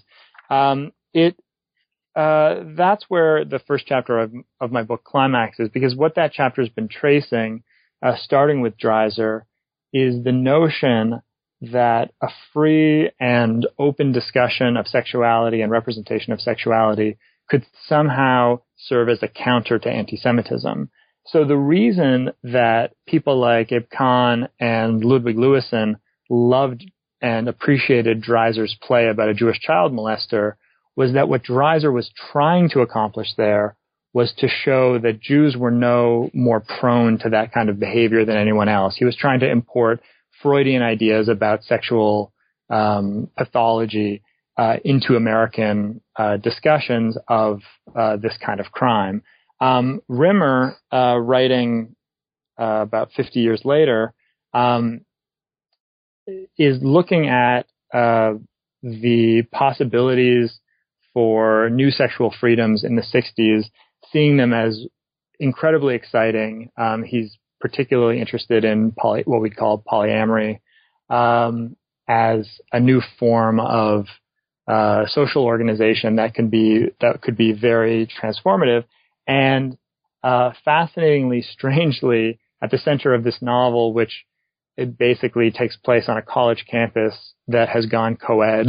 Um, 0.50 0.92
it 1.12 1.37
uh, 2.14 2.62
that's 2.76 3.04
where 3.08 3.44
the 3.44 3.58
first 3.66 3.87
chapter 3.87 4.20
of, 4.20 4.32
of 4.61 4.70
my 4.70 4.82
book 4.82 5.02
climaxes 5.02 5.68
because 5.73 5.96
what 5.96 6.14
that 6.14 6.32
chapter 6.32 6.62
has 6.62 6.68
been 6.68 6.88
tracing, 6.88 7.64
uh, 8.02 8.14
starting 8.16 8.61
with 8.61 8.78
Dreiser, 8.78 9.42
is 9.92 10.23
the 10.23 10.32
notion 10.32 11.20
that 11.73 12.12
a 12.21 12.28
free 12.52 13.11
and 13.21 13.66
open 13.78 14.12
discussion 14.12 14.76
of 14.76 14.87
sexuality 14.87 15.61
and 15.61 15.71
representation 15.71 16.33
of 16.33 16.40
sexuality 16.40 17.18
could 17.49 17.64
somehow 17.87 18.61
serve 18.76 19.09
as 19.09 19.23
a 19.23 19.28
counter 19.28 19.78
to 19.78 19.90
anti-Semitism. 19.90 20.90
So 21.26 21.44
the 21.44 21.56
reason 21.56 22.33
that 22.42 22.92
people 23.06 23.38
like 23.38 23.73
Abe 23.73 23.88
Cahan 23.90 24.49
and 24.61 25.04
Ludwig 25.04 25.37
Lewisohn 25.37 25.97
loved 26.28 26.85
and 27.21 27.49
appreciated 27.49 28.23
Dreiser's 28.23 28.76
play 28.83 29.09
about 29.09 29.30
a 29.30 29.35
Jewish 29.35 29.59
child 29.61 29.92
molester 29.92 30.54
was 30.97 31.14
that 31.14 31.28
what 31.28 31.42
Dreiser 31.42 31.92
was 31.92 32.11
trying 32.33 32.68
to 32.71 32.80
accomplish 32.80 33.28
there 33.37 33.76
was 34.12 34.33
to 34.38 34.49
show 34.49 34.99
that 34.99 35.21
Jews 35.21 35.56
were 35.56 35.71
no 35.71 36.30
more 36.33 36.61
prone 36.61 37.18
to 37.18 37.30
that 37.30 37.52
kind 37.52 37.68
of 37.68 37.80
behavior 37.80 38.25
than 38.25 38.37
anyone 38.37 38.68
else. 38.68 38.94
He 38.97 39.04
was 39.04 39.16
trying 39.16 39.40
to 39.40 39.50
import 39.50 40.00
Freudian 40.44 40.82
ideas 40.82 41.28
about 41.30 41.64
sexual 41.64 42.30
um, 42.68 43.30
pathology 43.34 44.22
uh, 44.58 44.76
into 44.84 45.16
American 45.16 46.02
uh, 46.16 46.36
discussions 46.36 47.16
of 47.28 47.60
uh, 47.96 48.18
this 48.18 48.36
kind 48.44 48.60
of 48.60 48.66
crime. 48.70 49.22
Um, 49.60 50.02
Rimmer, 50.06 50.76
uh, 50.92 51.16
writing 51.18 51.96
uh, 52.60 52.82
about 52.82 53.10
50 53.16 53.40
years 53.40 53.62
later, 53.64 54.12
um, 54.52 55.00
is 56.58 56.78
looking 56.82 57.26
at 57.26 57.66
uh, 57.92 58.34
the 58.82 59.44
possibilities 59.50 60.60
for 61.14 61.70
new 61.70 61.90
sexual 61.90 62.34
freedoms 62.38 62.84
in 62.84 62.96
the 62.96 63.02
60s, 63.02 63.64
seeing 64.12 64.37
them 64.37 64.52
as 64.52 64.87
incredibly 65.40 65.94
exciting. 65.94 66.70
Um, 66.76 67.02
he's 67.02 67.38
particularly 67.64 68.20
interested 68.20 68.62
in 68.62 68.92
poly, 68.92 69.22
what 69.24 69.40
we 69.40 69.48
call 69.48 69.83
polyamory 69.90 70.61
um, 71.09 71.74
as 72.07 72.46
a 72.70 72.79
new 72.79 73.00
form 73.18 73.59
of 73.59 74.05
uh, 74.68 75.07
social 75.07 75.44
organization 75.44 76.16
that 76.16 76.35
can 76.35 76.50
be 76.50 76.88
that 77.00 77.22
could 77.22 77.38
be 77.38 77.55
very 77.55 78.07
transformative. 78.20 78.85
And 79.27 79.79
uh, 80.22 80.50
fascinatingly, 80.62 81.40
strangely, 81.40 82.38
at 82.62 82.70
the 82.70 82.77
center 82.77 83.14
of 83.14 83.24
this 83.24 83.38
novel, 83.40 83.94
which 83.94 84.27
it 84.77 84.98
basically 84.98 85.50
takes 85.50 85.79
place 85.79 86.05
on 86.07 86.18
a 86.18 86.22
college 86.22 86.66
campus 86.70 87.14
that 87.48 87.70
has 87.70 87.87
gone 87.87 88.16
co-ed, 88.16 88.66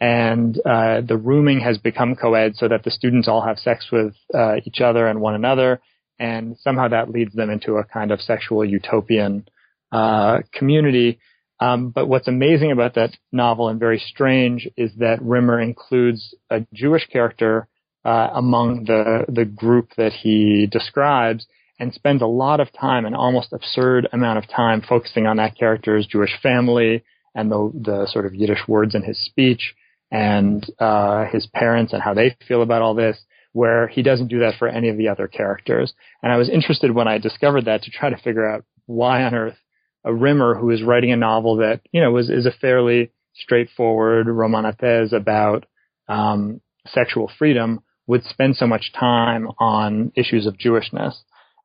and 0.00 0.58
uh, 0.66 1.02
the 1.02 1.16
rooming 1.16 1.60
has 1.60 1.78
become 1.78 2.16
co-ed 2.16 2.56
so 2.56 2.66
that 2.66 2.82
the 2.82 2.90
students 2.90 3.28
all 3.28 3.42
have 3.42 3.58
sex 3.60 3.92
with 3.92 4.12
uh, 4.34 4.56
each 4.66 4.80
other 4.80 5.06
and 5.06 5.20
one 5.20 5.36
another 5.36 5.80
and 6.18 6.56
somehow 6.58 6.88
that 6.88 7.10
leads 7.10 7.34
them 7.34 7.50
into 7.50 7.74
a 7.74 7.84
kind 7.84 8.10
of 8.10 8.20
sexual 8.20 8.64
utopian 8.64 9.46
uh, 9.92 10.38
community. 10.52 11.18
Um, 11.60 11.90
but 11.90 12.08
what's 12.08 12.28
amazing 12.28 12.72
about 12.72 12.94
that 12.94 13.16
novel 13.32 13.68
and 13.68 13.78
very 13.78 13.98
strange 13.98 14.68
is 14.76 14.90
that 14.98 15.22
Rimmer 15.22 15.60
includes 15.60 16.34
a 16.50 16.66
Jewish 16.72 17.06
character 17.06 17.68
uh, 18.04 18.30
among 18.34 18.84
the 18.84 19.24
the 19.28 19.44
group 19.44 19.90
that 19.96 20.12
he 20.12 20.68
describes, 20.70 21.46
and 21.78 21.94
spends 21.94 22.22
a 22.22 22.26
lot 22.26 22.60
of 22.60 22.68
time, 22.72 23.06
an 23.06 23.14
almost 23.14 23.52
absurd 23.52 24.08
amount 24.12 24.38
of 24.38 24.48
time, 24.48 24.82
focusing 24.82 25.26
on 25.26 25.38
that 25.38 25.56
character's 25.56 26.06
Jewish 26.06 26.38
family 26.42 27.02
and 27.34 27.50
the 27.50 27.70
the 27.74 28.06
sort 28.08 28.26
of 28.26 28.34
Yiddish 28.34 28.68
words 28.68 28.94
in 28.94 29.02
his 29.02 29.24
speech 29.24 29.74
and 30.10 30.64
uh, 30.78 31.24
his 31.26 31.46
parents 31.46 31.92
and 31.92 32.02
how 32.02 32.14
they 32.14 32.36
feel 32.46 32.62
about 32.62 32.82
all 32.82 32.94
this 32.94 33.18
where 33.54 33.86
he 33.86 34.02
doesn't 34.02 34.26
do 34.26 34.40
that 34.40 34.54
for 34.58 34.66
any 34.66 34.88
of 34.88 34.98
the 34.98 35.08
other 35.08 35.28
characters. 35.28 35.94
And 36.22 36.32
I 36.32 36.36
was 36.36 36.50
interested 36.50 36.90
when 36.90 37.06
I 37.06 37.18
discovered 37.18 37.66
that 37.66 37.82
to 37.82 37.90
try 37.90 38.10
to 38.10 38.16
figure 38.16 38.46
out 38.46 38.64
why 38.86 39.22
on 39.22 39.34
earth 39.34 39.56
a 40.04 40.12
Rimmer 40.12 40.56
who 40.56 40.70
is 40.70 40.82
writing 40.82 41.12
a 41.12 41.16
novel 41.16 41.56
that, 41.58 41.80
you 41.92 42.00
know, 42.00 42.10
was, 42.10 42.28
is 42.28 42.46
a 42.46 42.50
fairly 42.60 43.12
straightforward 43.32 44.26
roman 44.26 44.64
à 44.64 44.76
thèse 44.76 45.12
about, 45.12 45.66
um, 46.08 46.60
sexual 46.88 47.30
freedom 47.38 47.80
would 48.08 48.24
spend 48.24 48.56
so 48.56 48.66
much 48.66 48.92
time 48.92 49.48
on 49.58 50.12
issues 50.16 50.46
of 50.46 50.58
Jewishness. 50.58 51.14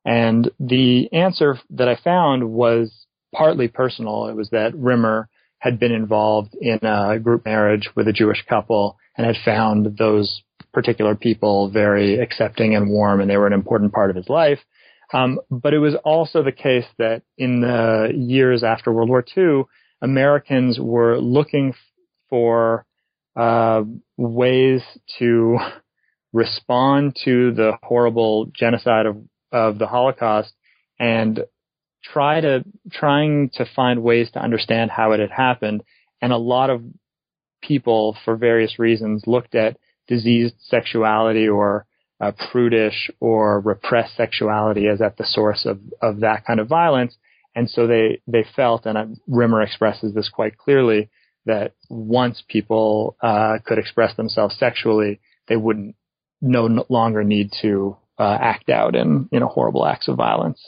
And 0.04 0.48
the 0.60 1.12
answer 1.12 1.58
that 1.70 1.88
I 1.88 1.96
found 1.96 2.52
was 2.52 3.06
partly 3.34 3.66
personal. 3.66 4.28
It 4.28 4.36
was 4.36 4.50
that 4.50 4.76
Rimmer 4.76 5.28
had 5.58 5.78
been 5.78 5.92
involved 5.92 6.54
in 6.58 6.78
a 6.82 7.18
group 7.18 7.44
marriage 7.44 7.90
with 7.96 8.06
a 8.06 8.12
Jewish 8.12 8.44
couple 8.48 8.96
and 9.18 9.26
had 9.26 9.36
found 9.44 9.98
those 9.98 10.42
particular 10.72 11.14
people 11.14 11.70
very 11.70 12.18
accepting 12.18 12.74
and 12.74 12.88
warm, 12.88 13.20
and 13.20 13.28
they 13.28 13.36
were 13.36 13.46
an 13.46 13.52
important 13.52 13.92
part 13.92 14.10
of 14.10 14.16
his 14.16 14.28
life. 14.28 14.58
Um, 15.12 15.40
but 15.50 15.74
it 15.74 15.78
was 15.78 15.94
also 16.04 16.42
the 16.42 16.52
case 16.52 16.86
that 16.98 17.22
in 17.36 17.60
the 17.60 18.12
years 18.14 18.62
after 18.62 18.92
World 18.92 19.08
War 19.08 19.24
II, 19.36 19.64
Americans 20.00 20.78
were 20.80 21.18
looking 21.18 21.74
for 22.28 22.86
uh, 23.36 23.82
ways 24.16 24.82
to 25.18 25.58
respond 26.32 27.16
to 27.24 27.52
the 27.52 27.72
horrible 27.82 28.46
genocide 28.54 29.06
of, 29.06 29.16
of 29.50 29.78
the 29.78 29.86
Holocaust 29.86 30.52
and 30.98 31.40
try 32.04 32.40
to 32.40 32.64
trying 32.92 33.50
to 33.54 33.66
find 33.76 34.02
ways 34.02 34.30
to 34.32 34.42
understand 34.42 34.90
how 34.90 35.12
it 35.12 35.20
had 35.20 35.30
happened. 35.30 35.82
And 36.22 36.32
a 36.32 36.38
lot 36.38 36.70
of 36.70 36.82
people, 37.62 38.16
for 38.24 38.36
various 38.36 38.78
reasons, 38.78 39.24
looked 39.26 39.54
at 39.54 39.76
diseased 40.10 40.56
sexuality 40.60 41.48
or 41.48 41.86
uh, 42.20 42.32
prudish 42.50 43.10
or 43.20 43.60
repressed 43.60 44.16
sexuality 44.16 44.88
as 44.88 45.00
at 45.00 45.16
the 45.16 45.24
source 45.24 45.64
of, 45.64 45.78
of 46.02 46.20
that 46.20 46.44
kind 46.44 46.60
of 46.60 46.68
violence. 46.68 47.16
And 47.54 47.70
so 47.70 47.86
they, 47.86 48.20
they 48.26 48.44
felt, 48.54 48.84
and 48.84 49.16
Rimmer 49.26 49.62
expresses 49.62 50.12
this 50.14 50.28
quite 50.28 50.58
clearly, 50.58 51.08
that 51.46 51.72
once 51.88 52.42
people 52.46 53.16
uh, 53.22 53.58
could 53.64 53.78
express 53.78 54.14
themselves 54.16 54.58
sexually, 54.58 55.20
they 55.48 55.56
wouldn't 55.56 55.96
no 56.42 56.84
longer 56.88 57.24
need 57.24 57.50
to 57.62 57.96
uh, 58.18 58.36
act 58.40 58.68
out 58.68 58.94
in 58.94 59.28
know 59.40 59.46
horrible 59.46 59.86
acts 59.86 60.08
of 60.08 60.16
violence. 60.16 60.60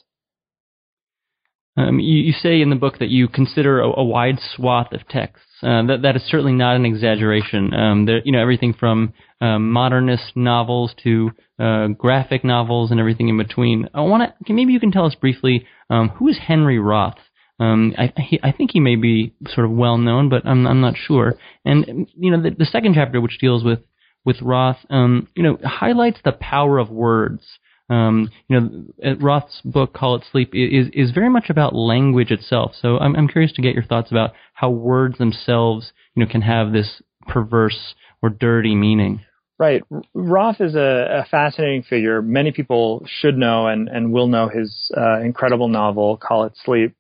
Um, 1.77 1.99
you, 1.99 2.19
you, 2.19 2.33
say 2.33 2.61
in 2.61 2.69
the 2.69 2.77
book 2.77 2.99
that 2.99 3.09
you 3.09 3.29
consider 3.29 3.81
a, 3.81 3.89
a 4.01 4.05
wide 4.05 4.39
swath 4.55 4.93
of 4.93 5.09
texts. 5.09 5.47
Uh, 5.63 5.87
that 5.87 6.03
that 6.03 6.17
is 6.17 6.23
certainly 6.27 6.53
not 6.53 6.77
an 6.77 6.85
exaggeration. 6.85 7.73
Um, 7.73 8.05
there, 8.05 8.21
you 8.25 8.33
know, 8.33 8.43
everything 8.43 8.75
from 8.75 9.15
um, 9.41 9.71
modernist 9.71 10.33
novels 10.35 10.93
to 11.05 11.31
uh, 11.59 11.87
graphic 11.89 12.45
novels 12.45 12.91
and 12.91 13.01
everything 13.01 13.29
in 13.29 13.39
between. 13.39 13.89
I 13.95 14.03
want 14.03 14.35
to 14.47 14.53
maybe 14.53 14.73
you 14.73 14.81
can 14.81 14.93
tell 14.93 15.07
us 15.07 15.15
briefly 15.15 15.67
um, 15.89 16.09
who 16.11 16.29
is 16.29 16.39
Henry 16.39 16.79
Roth. 16.79 17.19
Um, 17.59 17.95
I, 17.97 18.13
he, 18.17 18.41
I 18.43 18.53
think 18.53 18.73
he 18.73 18.81
may 18.81 18.97
be 18.97 19.35
sort 19.47 19.65
of 19.65 19.73
well 19.73 19.97
known, 19.97 20.29
but 20.29 20.45
I'm 20.45 20.67
I'm 20.67 20.81
not 20.81 20.97
sure. 20.97 21.37
And 21.65 22.09
you 22.19 22.33
know, 22.33 22.43
the, 22.43 22.51
the 22.51 22.65
second 22.67 22.95
chapter, 22.95 23.21
which 23.21 23.39
deals 23.39 23.65
with 23.65 23.81
with 24.25 24.43
Roth, 24.43 24.79
um, 24.91 25.29
you 25.35 25.43
know, 25.43 25.59
highlights 25.65 26.19
the 26.25 26.33
power 26.33 26.79
of 26.79 26.91
words 26.91 27.43
Um, 27.91 28.31
you 28.49 28.61
know, 28.61 29.15
Roth's 29.21 29.61
book, 29.65 29.93
Call 29.93 30.17
It 30.17 30.25
Sleep, 30.31 30.51
is 30.55 30.89
is 30.93 31.11
very 31.11 31.29
much 31.29 31.51
about 31.51 31.75
language 31.75 32.31
itself. 32.31 32.73
So 32.81 32.99
I'm 32.99 33.15
I'm 33.17 33.29
curious 33.29 33.53
to 33.53 33.63
get 33.63 33.75
your 33.75 33.85
thoughts 33.85 34.11
about 34.11 34.33
how 34.55 34.71
words 34.71 35.19
themselves, 35.19 35.93
you 36.15 36.25
know, 36.25 36.31
can 36.31 36.43
have 36.43 36.73
this 36.73 37.03
perverse 37.27 37.95
or 38.23 38.31
dirty 38.31 38.75
meaning. 38.75 39.21
Right. 39.59 39.83
Roth 40.15 40.61
is 40.61 40.75
a, 40.75 41.23
a, 41.23 41.27
fascinating 41.31 41.85
figure. 41.85 42.21
Many 42.21 42.51
people 42.51 43.07
should 43.07 43.37
know 43.37 43.69
and, 43.69 43.89
and 43.89 44.13
will 44.13 44.27
know 44.27 44.49
his 44.49 44.91
uh, 44.97 45.21
incredible 45.21 45.69
novel, 45.69 46.17
Call 46.17 46.45
It 46.47 46.55
Sleep, 46.65 46.97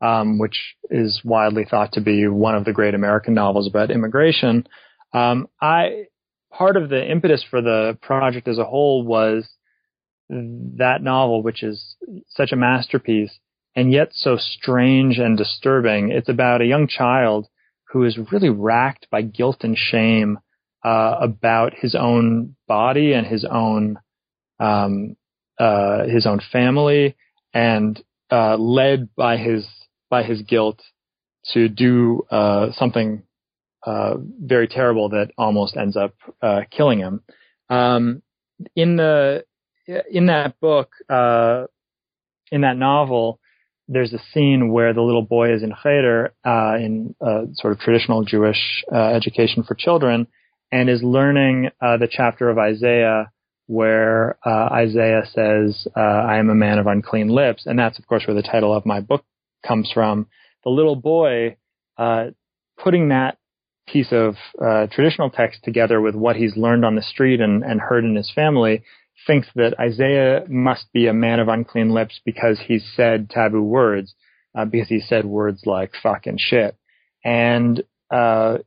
um, 0.00 0.38
which 0.38 0.56
is 0.90 1.20
widely 1.22 1.66
thought 1.68 1.92
to 1.92 2.00
be 2.00 2.26
one 2.26 2.54
of 2.54 2.64
the 2.64 2.72
great 2.72 2.94
American 2.94 3.34
novels 3.34 3.66
about 3.66 3.90
immigration. 3.90 4.66
Um, 5.12 5.48
I 5.60 6.04
part 6.50 6.76
of 6.76 6.88
the 6.88 7.10
impetus 7.10 7.44
for 7.50 7.60
the 7.60 7.98
project 8.00 8.48
as 8.48 8.58
a 8.58 8.64
whole 8.64 9.04
was 9.04 9.46
that 10.28 11.02
novel, 11.02 11.42
which 11.42 11.62
is 11.62 11.96
such 12.28 12.52
a 12.52 12.56
masterpiece 12.56 13.38
and 13.74 13.92
yet 13.92 14.08
so 14.12 14.36
strange 14.36 15.18
and 15.18 15.38
disturbing. 15.38 16.10
It's 16.10 16.28
about 16.28 16.60
a 16.60 16.66
young 16.66 16.88
child 16.88 17.46
who 17.90 18.04
is 18.04 18.18
really 18.32 18.50
racked 18.50 19.06
by 19.10 19.22
guilt 19.22 19.58
and 19.62 19.76
shame 19.76 20.38
uh, 20.84 21.16
about 21.20 21.74
his 21.74 21.94
own 21.94 22.56
body 22.66 23.12
and 23.12 23.26
his 23.26 23.44
own 23.44 23.98
um, 24.60 25.16
uh, 25.58 26.04
his 26.04 26.26
own 26.26 26.40
family, 26.52 27.16
and 27.54 28.02
uh, 28.30 28.56
led 28.56 29.14
by 29.14 29.36
his 29.36 29.66
by 30.10 30.22
his 30.22 30.42
guilt 30.42 30.80
to 31.52 31.68
do 31.68 32.22
uh, 32.30 32.72
something 32.72 33.22
uh, 33.86 34.14
very 34.40 34.68
terrible 34.68 35.10
that 35.10 35.30
almost 35.38 35.76
ends 35.76 35.96
up 35.96 36.14
uh, 36.42 36.62
killing 36.70 36.98
him. 36.98 37.22
Um, 37.70 38.22
in 38.74 38.96
the 38.96 39.44
in 40.10 40.26
that 40.26 40.60
book, 40.60 40.92
in 41.08 42.60
that 42.62 42.76
novel, 42.76 43.40
there's 43.88 44.12
a 44.12 44.20
scene 44.32 44.70
where 44.70 44.92
the 44.92 45.02
little 45.02 45.22
boy 45.22 45.54
is 45.54 45.62
in 45.62 45.72
cheder, 45.82 46.34
uh, 46.44 46.76
in 46.76 47.14
sort 47.54 47.72
of 47.72 47.80
traditional 47.80 48.22
Jewish 48.24 48.84
uh, 48.92 49.08
education 49.08 49.62
for 49.62 49.74
children, 49.74 50.26
and 50.70 50.90
is 50.90 51.02
learning 51.02 51.70
uh, 51.80 51.96
the 51.96 52.08
chapter 52.10 52.50
of 52.50 52.58
Isaiah 52.58 53.30
where 53.68 54.38
uh, 54.46 54.68
Isaiah 54.72 55.22
says, 55.26 55.86
uh, 55.94 56.00
I 56.00 56.38
am 56.38 56.48
a 56.48 56.54
man 56.54 56.78
of 56.78 56.86
unclean 56.86 57.28
lips. 57.28 57.64
And 57.66 57.78
that's, 57.78 57.98
of 57.98 58.06
course, 58.06 58.26
where 58.26 58.34
the 58.34 58.42
title 58.42 58.74
of 58.74 58.86
my 58.86 59.00
book 59.00 59.24
comes 59.66 59.90
from. 59.92 60.26
The 60.64 60.70
little 60.70 60.96
boy 60.96 61.56
uh, 61.98 62.28
putting 62.82 63.08
that 63.08 63.36
piece 63.86 64.08
of 64.10 64.36
uh, 64.60 64.86
traditional 64.90 65.30
text 65.30 65.64
together 65.64 66.00
with 66.00 66.14
what 66.14 66.36
he's 66.36 66.56
learned 66.56 66.84
on 66.84 66.96
the 66.96 67.02
street 67.02 67.40
and, 67.40 67.62
and 67.62 67.80
heard 67.80 68.04
in 68.04 68.16
his 68.16 68.32
family 68.34 68.82
thinks 69.26 69.48
that 69.54 69.78
Isaiah 69.78 70.44
must 70.48 70.92
be 70.92 71.06
a 71.06 71.12
man 71.12 71.40
of 71.40 71.48
unclean 71.48 71.90
lips 71.90 72.20
because 72.24 72.60
he's 72.66 72.84
said 72.94 73.30
taboo 73.30 73.62
words, 73.62 74.14
uh, 74.56 74.64
because 74.64 74.88
he 74.88 75.00
said 75.00 75.24
words 75.24 75.62
like 75.66 75.92
fuck 76.02 76.26
and 76.26 76.40
shit. 76.40 76.76
And 77.24 77.82
uh, 78.10 78.58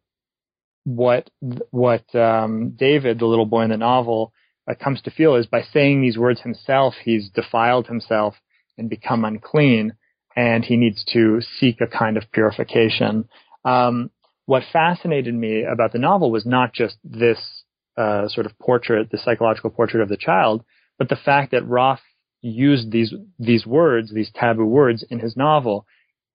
what 0.84 1.30
what 1.72 2.14
um, 2.16 2.72
David, 2.78 3.20
the 3.20 3.26
little 3.26 3.46
boy 3.46 3.64
in 3.64 3.70
the 3.70 3.78
novel, 3.78 4.34
uh, 4.70 4.76
comes 4.76 5.02
to 5.04 5.12
feel 5.12 5.36
is 5.36 5.46
by 5.46 5.62
saying 5.62 6.02
these 6.02 6.18
words 6.18 6.42
himself, 6.42 6.96
he's 7.04 7.30
defiled 7.30 7.88
himself 7.88 8.36
and 8.78 8.90
become 8.90 9.26
unclean, 9.26 9.94
and 10.36 10.66
he 10.66 10.78
needs 10.78 11.04
to 11.14 11.42
seek 11.60 11.82
a 11.82 11.88
kind 11.88 12.18
of 12.18 12.32
purification. 12.32 13.28
Um, 13.64 14.10
what 14.46 14.64
fascinated 14.74 15.34
me 15.34 15.64
about 15.64 15.94
the 15.94 16.00
novel 16.00 16.32
was 16.32 16.46
not 16.46 16.74
just 16.74 16.98
this 17.04 17.61
uh, 17.98 18.28
sort 18.28 18.46
of 18.46 18.58
portrait, 18.60 19.10
the 19.12 19.18
psychological 19.18 19.70
portrait 19.70 20.02
of 20.02 20.10
the 20.10 20.18
child, 20.18 20.64
but 20.98 21.10
the 21.10 21.16
fact 21.16 21.52
that 21.52 21.68
Roth 21.68 22.02
used 22.42 22.92
these 22.92 23.14
these 23.40 23.66
words, 23.66 24.14
these 24.14 24.32
taboo 24.34 24.66
words, 24.66 25.04
in 25.10 25.20
his 25.20 25.38
novel. 25.38 25.86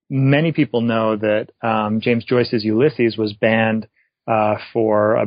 Many 0.08 0.52
people 0.52 0.82
know 0.82 1.16
that 1.16 1.48
um, 1.62 2.00
James 2.00 2.24
Joyce's 2.24 2.64
Ulysses 2.64 3.16
was 3.16 3.32
banned 3.32 3.88
uh, 4.28 4.56
for 4.72 5.24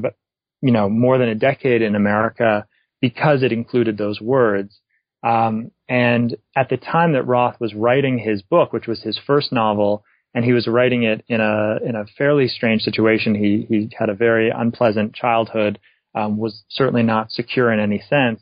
you 0.61 0.71
know 0.71 0.89
more 0.89 1.17
than 1.17 1.29
a 1.29 1.35
decade 1.35 1.81
in 1.81 1.95
America 1.95 2.65
because 3.01 3.43
it 3.43 3.51
included 3.51 3.97
those 3.97 4.21
words. 4.21 4.79
Um, 5.23 5.71
and 5.89 6.37
at 6.55 6.69
the 6.69 6.77
time 6.77 7.13
that 7.13 7.27
Roth 7.27 7.59
was 7.59 7.73
writing 7.73 8.19
his 8.19 8.41
book, 8.41 8.71
which 8.71 8.87
was 8.87 9.01
his 9.01 9.19
first 9.25 9.51
novel, 9.51 10.03
and 10.33 10.45
he 10.45 10.53
was 10.53 10.67
writing 10.67 11.03
it 11.03 11.23
in 11.27 11.41
a 11.41 11.77
in 11.83 11.95
a 11.95 12.05
fairly 12.17 12.47
strange 12.47 12.83
situation. 12.83 13.35
He 13.35 13.65
he 13.67 13.89
had 13.97 14.09
a 14.09 14.13
very 14.13 14.49
unpleasant 14.49 15.13
childhood, 15.13 15.79
um, 16.15 16.37
was 16.37 16.63
certainly 16.69 17.03
not 17.03 17.31
secure 17.31 17.71
in 17.71 17.79
any 17.79 17.99
sense. 18.09 18.41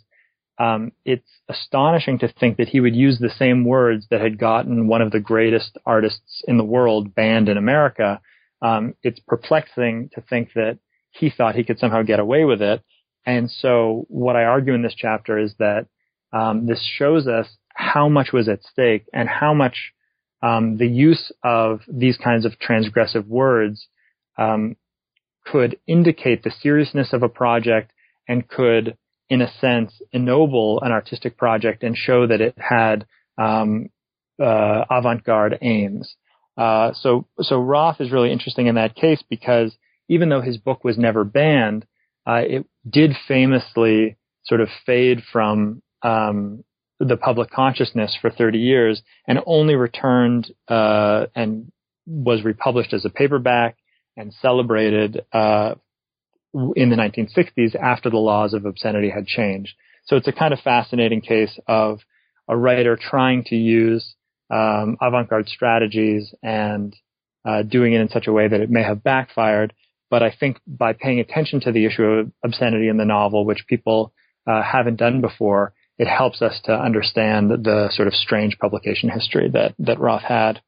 Um, 0.59 0.91
it's 1.05 1.29
astonishing 1.49 2.19
to 2.19 2.27
think 2.39 2.57
that 2.57 2.69
he 2.69 2.79
would 2.79 2.95
use 2.95 3.19
the 3.19 3.29
same 3.29 3.63
words 3.63 4.07
that 4.09 4.21
had 4.21 4.39
gotten 4.39 4.87
one 4.87 5.01
of 5.01 5.11
the 5.11 5.19
greatest 5.19 5.77
artists 5.85 6.43
in 6.47 6.57
the 6.57 6.63
world 6.63 7.13
banned 7.13 7.47
in 7.47 7.57
America 7.57 8.19
um, 8.61 8.95
it's 9.03 9.19
perplexing 9.19 10.09
to 10.13 10.21
think 10.21 10.53
that 10.55 10.79
he 11.11 11.29
thought 11.29 11.55
he 11.55 11.63
could 11.63 11.79
somehow 11.79 12.01
get 12.01 12.19
away 12.19 12.45
with 12.45 12.61
it. 12.61 12.83
And 13.25 13.49
so 13.49 14.05
what 14.09 14.35
I 14.35 14.43
argue 14.43 14.73
in 14.73 14.81
this 14.81 14.95
chapter 14.95 15.37
is 15.37 15.53
that 15.59 15.87
um, 16.33 16.65
this 16.65 16.83
shows 16.97 17.27
us 17.27 17.47
how 17.73 18.09
much 18.09 18.31
was 18.33 18.47
at 18.49 18.63
stake 18.63 19.05
and 19.13 19.29
how 19.29 19.53
much 19.53 19.93
um, 20.41 20.77
the 20.77 20.87
use 20.87 21.31
of 21.43 21.81
these 21.87 22.17
kinds 22.17 22.45
of 22.45 22.53
transgressive 22.59 23.27
words 23.27 23.87
um, 24.37 24.75
could 25.51 25.77
indicate 25.87 26.43
the 26.43 26.51
seriousness 26.61 27.13
of 27.13 27.23
a 27.23 27.29
project 27.29 27.91
and 28.27 28.47
could, 28.47 28.97
in 29.29 29.41
a 29.41 29.51
sense, 29.59 29.93
ennoble 30.11 30.81
an 30.81 30.91
artistic 30.91 31.37
project 31.37 31.83
and 31.83 31.95
show 31.95 32.27
that 32.27 32.41
it 32.41 32.55
had 32.57 33.05
um, 33.37 33.89
uh, 34.41 34.83
avant-garde 34.89 35.57
aims. 35.61 36.15
Uh, 36.57 36.91
so, 36.93 37.27
so 37.39 37.59
Roth 37.59 38.01
is 38.01 38.11
really 38.11 38.31
interesting 38.31 38.67
in 38.67 38.75
that 38.75 38.95
case 38.95 39.23
because 39.29 39.75
even 40.09 40.29
though 40.29 40.41
his 40.41 40.57
book 40.57 40.83
was 40.83 40.97
never 40.97 41.23
banned, 41.23 41.85
uh, 42.25 42.41
it 42.43 42.65
did 42.89 43.11
famously 43.27 44.17
sort 44.45 44.61
of 44.61 44.69
fade 44.85 45.21
from 45.31 45.81
um, 46.01 46.63
the 46.99 47.17
public 47.17 47.51
consciousness 47.51 48.17
for 48.19 48.29
30 48.29 48.57
years 48.57 49.01
and 49.27 49.39
only 49.45 49.75
returned 49.75 50.51
uh, 50.67 51.27
and 51.35 51.71
was 52.05 52.43
republished 52.43 52.93
as 52.93 53.05
a 53.05 53.09
paperback 53.09 53.76
and 54.17 54.33
celebrated 54.41 55.23
uh, 55.31 55.75
in 56.75 56.89
the 56.89 56.95
1960s 56.95 57.75
after 57.75 58.09
the 58.09 58.17
laws 58.17 58.53
of 58.53 58.65
obscenity 58.65 59.09
had 59.09 59.25
changed. 59.25 59.73
So 60.05 60.15
it's 60.15 60.27
a 60.27 60.33
kind 60.33 60.53
of 60.53 60.59
fascinating 60.59 61.21
case 61.21 61.57
of 61.67 61.99
a 62.47 62.57
writer 62.57 62.97
trying 62.97 63.43
to 63.45 63.55
use 63.55 64.15
um, 64.49 64.97
avant-garde 65.01 65.49
strategies 65.49 66.33
and 66.41 66.95
uh, 67.45 67.63
doing 67.63 67.93
it 67.93 68.01
in 68.01 68.09
such 68.09 68.27
a 68.27 68.31
way 68.31 68.47
that 68.47 68.61
it 68.61 68.69
may 68.69 68.83
have 68.83 69.03
backfired. 69.03 69.73
But 70.09 70.23
I 70.23 70.33
think 70.37 70.59
by 70.65 70.93
paying 70.93 71.19
attention 71.19 71.59
to 71.61 71.71
the 71.71 71.85
issue 71.85 72.03
of 72.03 72.31
obscenity 72.43 72.87
in 72.87 72.97
the 72.97 73.05
novel, 73.05 73.45
which 73.45 73.65
people 73.67 74.13
uh, 74.47 74.63
haven't 74.63 74.95
done 74.95 75.21
before, 75.21 75.73
it 75.97 76.07
helps 76.07 76.41
us 76.41 76.59
to 76.65 76.73
understand 76.73 77.49
the 77.49 77.89
sort 77.91 78.07
of 78.07 78.13
strange 78.13 78.57
publication 78.59 79.09
history 79.09 79.49
that 79.49 79.73
that 79.79 79.99
Roth 79.99 80.21
had. 80.21 80.61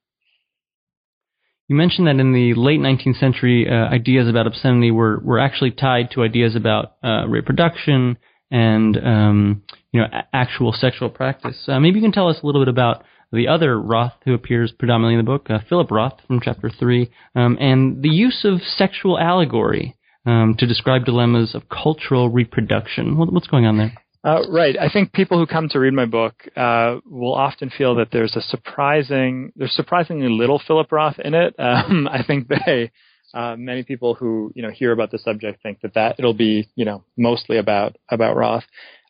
You 1.70 1.76
mentioned 1.76 2.08
that 2.08 2.20
in 2.20 2.34
the 2.34 2.56
late 2.56 2.80
19th 2.80 3.20
century, 3.20 3.70
uh, 3.70 3.94
ideas 3.94 4.28
about 4.28 4.48
obscenity 4.48 4.90
were 4.90 5.20
were 5.20 5.40
actually 5.40 5.70
tied 5.70 6.10
to 6.12 6.24
ideas 6.24 6.56
about 6.56 6.96
uh, 7.04 7.28
reproduction 7.28 8.18
and 8.50 8.98
um, 8.98 9.64
you 9.92 10.02
know 10.02 10.08
a- 10.12 10.36
actual 10.36 10.74
sexual 10.74 11.12
practice. 11.12 11.66
Uh, 11.68 11.80
maybe 11.80 12.00
you 12.00 12.04
can 12.04 12.12
tell 12.12 12.28
us 12.28 12.38
a 12.42 12.46
little 12.46 12.60
bit 12.60 12.70
about 12.70 13.04
the 13.32 13.48
other 13.48 13.80
Roth 13.80 14.14
who 14.26 14.34
appears 14.34 14.72
predominantly 14.72 15.20
in 15.20 15.24
the 15.24 15.32
book, 15.32 15.48
uh, 15.52 15.60
Philip 15.70 15.92
Roth 15.92 16.20
from 16.26 16.42
chapter 16.42 16.72
3, 16.72 17.08
um, 17.36 17.56
and 17.60 18.02
the 18.02 18.10
use 18.10 18.44
of 18.44 18.62
sexual 18.62 19.20
allegory 19.20 19.96
um, 20.26 20.56
to 20.58 20.66
describe 20.66 21.06
dilemmas 21.06 21.54
of 21.54 21.70
cultural 21.70 22.30
reproduction. 22.30 23.16
What, 23.16 23.32
what's 23.32 23.48
going 23.48 23.68
on 23.68 23.78
there? 23.78 23.94
Uh, 24.24 24.42
right. 24.50 24.78
I 24.78 24.90
think 24.90 25.14
people 25.14 25.38
who 25.38 25.48
come 25.48 25.70
to 25.70 25.80
read 25.80 25.94
my 25.94 26.06
book 26.06 26.34
uh, 26.56 26.98
will 27.06 27.34
often 27.34 27.70
feel 27.70 27.96
that 27.96 28.10
there's 28.12 28.36
a 28.36 28.42
surprising, 28.42 29.54
there's 29.56 29.76
surprisingly 29.76 30.28
little 30.28 30.62
Philip 30.66 30.92
Roth 30.92 31.20
in 31.20 31.34
it. 31.34 31.56
Um, 31.60 32.08
I 32.08 32.24
think 32.24 32.48
they, 32.50 32.92
uh, 33.34 33.56
many 33.58 33.84
people 33.84 34.16
who 34.16 34.52
you 34.56 34.64
know 34.64 34.72
hear 34.72 34.92
about 34.92 35.12
the 35.12 35.20
subject 35.20 35.62
think 35.62 35.82
that 35.82 35.94
that 35.94 36.16
it'll 36.18 36.34
be 36.34 36.68
you 36.76 36.84
know 36.84 37.04
mostly 37.16 37.58
about 37.58 37.96
about 38.10 38.36
Roth. 38.36 38.64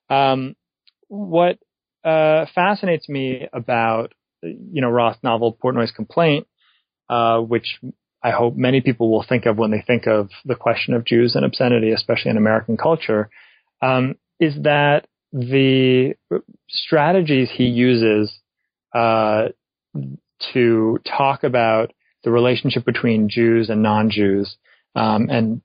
Um, 0.09 0.55
what 1.07 1.57
uh, 2.03 2.45
fascinates 2.53 3.07
me 3.07 3.47
about 3.53 4.13
you 4.41 4.81
know 4.81 4.89
Roth's 4.89 5.23
novel 5.23 5.57
Portnoy's 5.63 5.91
Complaint, 5.91 6.47
uh, 7.09 7.39
which 7.39 7.79
I 8.21 8.31
hope 8.31 8.55
many 8.55 8.81
people 8.81 9.09
will 9.09 9.25
think 9.27 9.45
of 9.45 9.57
when 9.57 9.71
they 9.71 9.83
think 9.85 10.05
of 10.05 10.29
the 10.45 10.55
question 10.55 10.93
of 10.93 11.05
Jews 11.05 11.35
and 11.35 11.45
obscenity, 11.45 11.91
especially 11.91 12.31
in 12.31 12.37
American 12.37 12.77
culture, 12.77 13.29
um, 13.81 14.15
is 14.39 14.56
that 14.63 15.08
the 15.32 16.15
strategies 16.69 17.49
he 17.54 17.65
uses 17.65 18.32
uh, 18.93 19.49
to 20.54 20.99
talk 21.06 21.43
about 21.43 21.91
the 22.23 22.32
relationship 22.32 22.86
between 22.86 23.30
Jews 23.30 23.69
and 23.69 23.84
non-Jews, 23.84 24.58
um, 24.95 25.30
and 25.30 25.62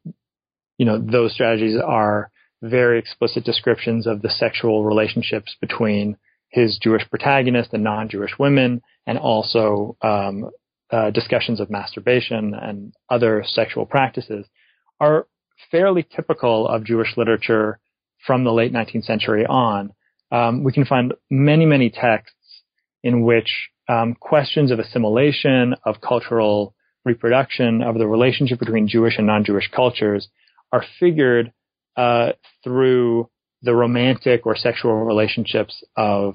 you 0.79 0.87
know 0.87 0.99
those 0.99 1.33
strategies 1.33 1.81
are 1.81 2.31
very 2.63 2.99
explicit 2.99 3.45
descriptions 3.45 4.07
of 4.07 4.23
the 4.23 4.31
sexual 4.31 4.85
relationships 4.85 5.57
between 5.61 6.17
his 6.49 6.79
Jewish 6.81 7.03
protagonist 7.11 7.73
and 7.73 7.83
non-Jewish 7.83 8.39
women, 8.39 8.83
and 9.07 9.19
also 9.19 9.97
um, 10.03 10.51
uh, 10.91 11.11
discussions 11.11 11.61
of 11.61 11.71
masturbation 11.71 12.55
and 12.55 12.95
other 13.11 13.45
sexual 13.47 13.87
practices, 13.87 14.47
are 15.01 15.27
fairly 15.71 16.07
typical 16.15 16.69
of 16.69 16.85
Jewish 16.85 17.17
literature 17.17 17.79
from 18.27 18.45
the 18.45 18.53
late 18.53 18.73
19th 18.73 19.05
century 19.05 19.47
on. 19.47 19.91
Um, 20.31 20.65
we 20.65 20.73
can 20.73 20.85
find 20.85 21.15
many, 21.31 21.67
many 21.67 21.91
texts 21.91 22.63
in 23.03 23.23
which 23.23 23.69
um, 23.89 24.15
questions 24.19 24.71
of 24.71 24.79
assimilation, 24.79 25.75
of 25.85 26.01
cultural 26.01 26.75
reproduction, 27.05 27.83
of 27.83 27.99
the 27.99 28.07
relationship 28.07 28.59
between 28.59 28.89
Jewish 28.89 29.19
and 29.19 29.27
non-Jewish 29.27 29.71
cultures 29.75 30.29
are 30.73 30.85
figured 30.99 31.53
uh, 31.97 32.33
through 32.63 33.29
the 33.63 33.75
romantic 33.75 34.47
or 34.47 34.57
sexual 34.57 35.05
relationships 35.05 35.83
of 35.97 36.35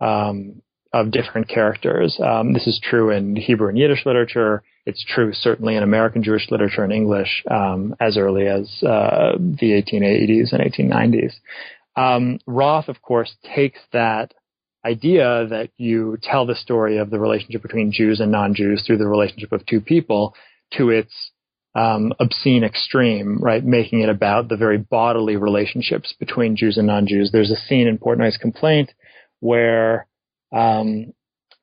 um, 0.00 0.62
of 0.96 1.10
different 1.10 1.46
characters. 1.46 2.18
Um, 2.24 2.54
this 2.54 2.66
is 2.66 2.80
true 2.82 3.10
in 3.10 3.36
Hebrew 3.36 3.68
and 3.68 3.76
Yiddish 3.76 4.06
literature. 4.06 4.62
It's 4.86 5.04
true 5.04 5.32
certainly 5.34 5.76
in 5.76 5.82
American 5.82 6.22
Jewish 6.22 6.50
literature 6.50 6.84
and 6.84 6.92
English 6.92 7.44
um, 7.50 7.94
as 8.00 8.16
early 8.16 8.46
as 8.46 8.82
uh, 8.82 9.32
the 9.38 9.82
1880s 9.82 10.52
and 10.52 10.62
1890s. 10.62 11.32
Um, 11.96 12.38
Roth, 12.46 12.88
of 12.88 13.02
course, 13.02 13.34
takes 13.54 13.80
that 13.92 14.32
idea 14.86 15.46
that 15.50 15.70
you 15.76 16.16
tell 16.22 16.46
the 16.46 16.54
story 16.54 16.96
of 16.96 17.10
the 17.10 17.18
relationship 17.18 17.60
between 17.60 17.92
Jews 17.92 18.20
and 18.20 18.32
non-Jews 18.32 18.84
through 18.86 18.98
the 18.98 19.08
relationship 19.08 19.52
of 19.52 19.66
two 19.66 19.82
people 19.82 20.34
to 20.78 20.90
its 20.90 21.12
um, 21.74 22.14
obscene 22.20 22.64
extreme, 22.64 23.38
right? 23.38 23.62
Making 23.62 24.00
it 24.00 24.08
about 24.08 24.48
the 24.48 24.56
very 24.56 24.78
bodily 24.78 25.36
relationships 25.36 26.14
between 26.18 26.56
Jews 26.56 26.78
and 26.78 26.86
non-Jews. 26.86 27.32
There's 27.32 27.50
a 27.50 27.56
scene 27.56 27.86
in 27.86 27.98
Portnoy's 27.98 28.38
complaint 28.38 28.92
where 29.40 30.06
um, 30.56 31.12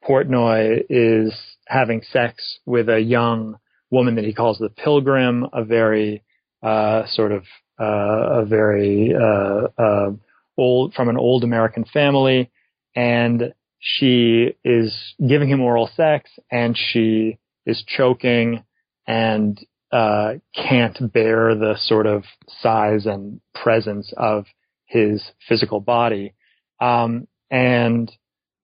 Portnoy 0.07 0.83
is 0.89 1.33
having 1.67 2.01
sex 2.11 2.59
with 2.65 2.89
a 2.89 2.99
young 2.99 3.55
woman 3.89 4.15
that 4.15 4.25
he 4.25 4.33
calls 4.33 4.59
the 4.59 4.69
pilgrim, 4.69 5.47
a 5.51 5.63
very 5.63 6.23
uh, 6.61 7.03
sort 7.07 7.31
of 7.31 7.43
uh, 7.79 8.41
a 8.41 8.45
very 8.45 9.13
uh, 9.15 9.67
uh 9.81 10.11
old 10.57 10.93
from 10.93 11.09
an 11.09 11.17
old 11.17 11.43
American 11.43 11.85
family, 11.85 12.51
and 12.95 13.53
she 13.79 14.55
is 14.63 15.15
giving 15.27 15.49
him 15.49 15.61
oral 15.61 15.89
sex, 15.95 16.29
and 16.51 16.77
she 16.77 17.39
is 17.65 17.83
choking 17.87 18.63
and 19.07 19.59
uh, 19.91 20.33
can't 20.55 21.11
bear 21.11 21.55
the 21.55 21.75
sort 21.79 22.05
of 22.05 22.23
size 22.47 23.05
and 23.05 23.41
presence 23.55 24.13
of 24.17 24.45
his 24.85 25.23
physical 25.47 25.79
body. 25.79 26.33
Um, 26.79 27.27
and 27.49 28.11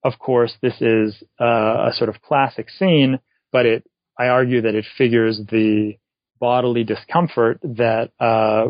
of 0.04 0.20
course, 0.20 0.54
this 0.62 0.82
is 0.82 1.22
uh, 1.40 1.90
a 1.90 1.92
sort 1.94 2.10
of 2.10 2.22
classic 2.22 2.70
scene, 2.70 3.20
but 3.52 3.66
it, 3.66 3.84
I 4.18 4.28
argue 4.28 4.62
that 4.62 4.76
it 4.76 4.86
figures 4.98 5.40
the 5.50 5.94
bodily 6.40 6.84
discomfort 6.84 7.60
that, 7.64 8.12
uh, 8.20 8.66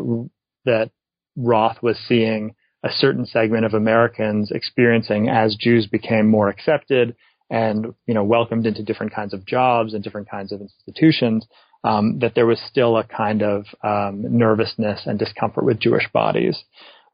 that 0.64 0.90
Roth 1.36 1.82
was 1.82 1.96
seeing 2.08 2.54
a 2.82 2.90
certain 2.90 3.26
segment 3.26 3.64
of 3.64 3.74
Americans 3.74 4.50
experiencing 4.50 5.28
as 5.28 5.56
Jews 5.58 5.86
became 5.86 6.28
more 6.28 6.48
accepted 6.48 7.14
and, 7.50 7.94
you 8.06 8.14
know, 8.14 8.24
welcomed 8.24 8.66
into 8.66 8.82
different 8.82 9.12
kinds 9.12 9.34
of 9.34 9.44
jobs 9.44 9.92
and 9.92 10.02
different 10.02 10.30
kinds 10.30 10.52
of 10.52 10.60
institutions 10.60 11.46
um, 11.84 12.18
that 12.20 12.34
there 12.34 12.46
was 12.46 12.60
still 12.68 12.96
a 12.96 13.04
kind 13.04 13.42
of 13.42 13.66
um, 13.82 14.24
nervousness 14.36 15.02
and 15.06 15.18
discomfort 15.18 15.64
with 15.64 15.80
Jewish 15.80 16.08
bodies. 16.12 16.62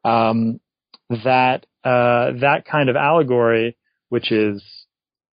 Um, 0.05 0.61
that 1.09 1.67
uh, 1.85 2.33
that 2.41 2.65
kind 2.71 2.89
of 2.89 2.97
allegory, 2.97 3.77
which 4.09 4.33
is 4.33 4.62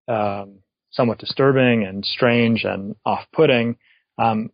um, 0.09 0.59
somewhat 0.91 1.19
disturbing 1.19 1.85
and 1.85 2.05
strange 2.05 2.65
and 2.65 2.97
off-putting, 3.05 3.77
um, 4.19 4.51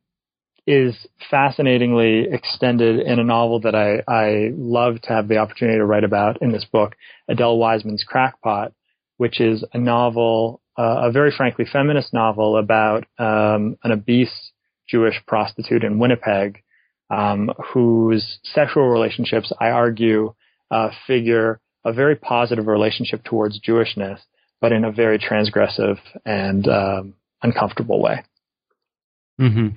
is 0.67 0.95
fascinatingly 1.31 2.27
extended 2.31 3.01
in 3.01 3.19
a 3.19 3.25
novel 3.25 3.61
that 3.61 3.75
I, 3.75 4.03
I 4.07 4.51
love 4.55 5.01
to 5.03 5.09
have 5.09 5.27
the 5.27 5.39
opportunity 5.39 5.79
to 5.79 5.85
write 5.85 6.05
about 6.05 6.43
in 6.43 6.53
this 6.53 6.67
book, 6.71 6.95
Adele 7.27 7.57
Wiseman's 7.57 8.05
Crackpot, 8.07 8.73
which 9.17 9.41
is 9.41 9.65
a 9.73 9.79
novel, 9.79 10.61
uh, 10.79 11.09
a 11.09 11.11
very 11.11 11.33
frankly 11.35 11.65
feminist 11.71 12.13
novel 12.13 12.59
about 12.59 13.05
um, 13.19 13.79
an 13.83 13.93
obese 13.93 14.53
Jewish 14.87 15.15
prostitute 15.27 15.85
in 15.85 15.99
Winnipeg, 15.99 16.63
um, 17.11 17.51
whose 17.73 18.39
sexual 18.45 18.89
relationships, 18.89 19.51
I 19.59 19.71
argue, 19.71 20.35
uh, 20.71 20.91
figure 21.07 21.61
a 21.89 21.93
very 21.93 22.17
positive 22.17 22.67
relationship 22.67 23.25
towards 23.25 23.61
Jewishness, 23.61 24.21
but 24.61 24.73
in 24.73 24.85
a 24.85 24.93
very 24.93 25.19
transgressive 25.19 25.99
and 26.25 26.67
um, 26.69 27.15
uncomfortable 27.43 28.03
way. 28.03 28.25
Mm-hmm. 29.41 29.69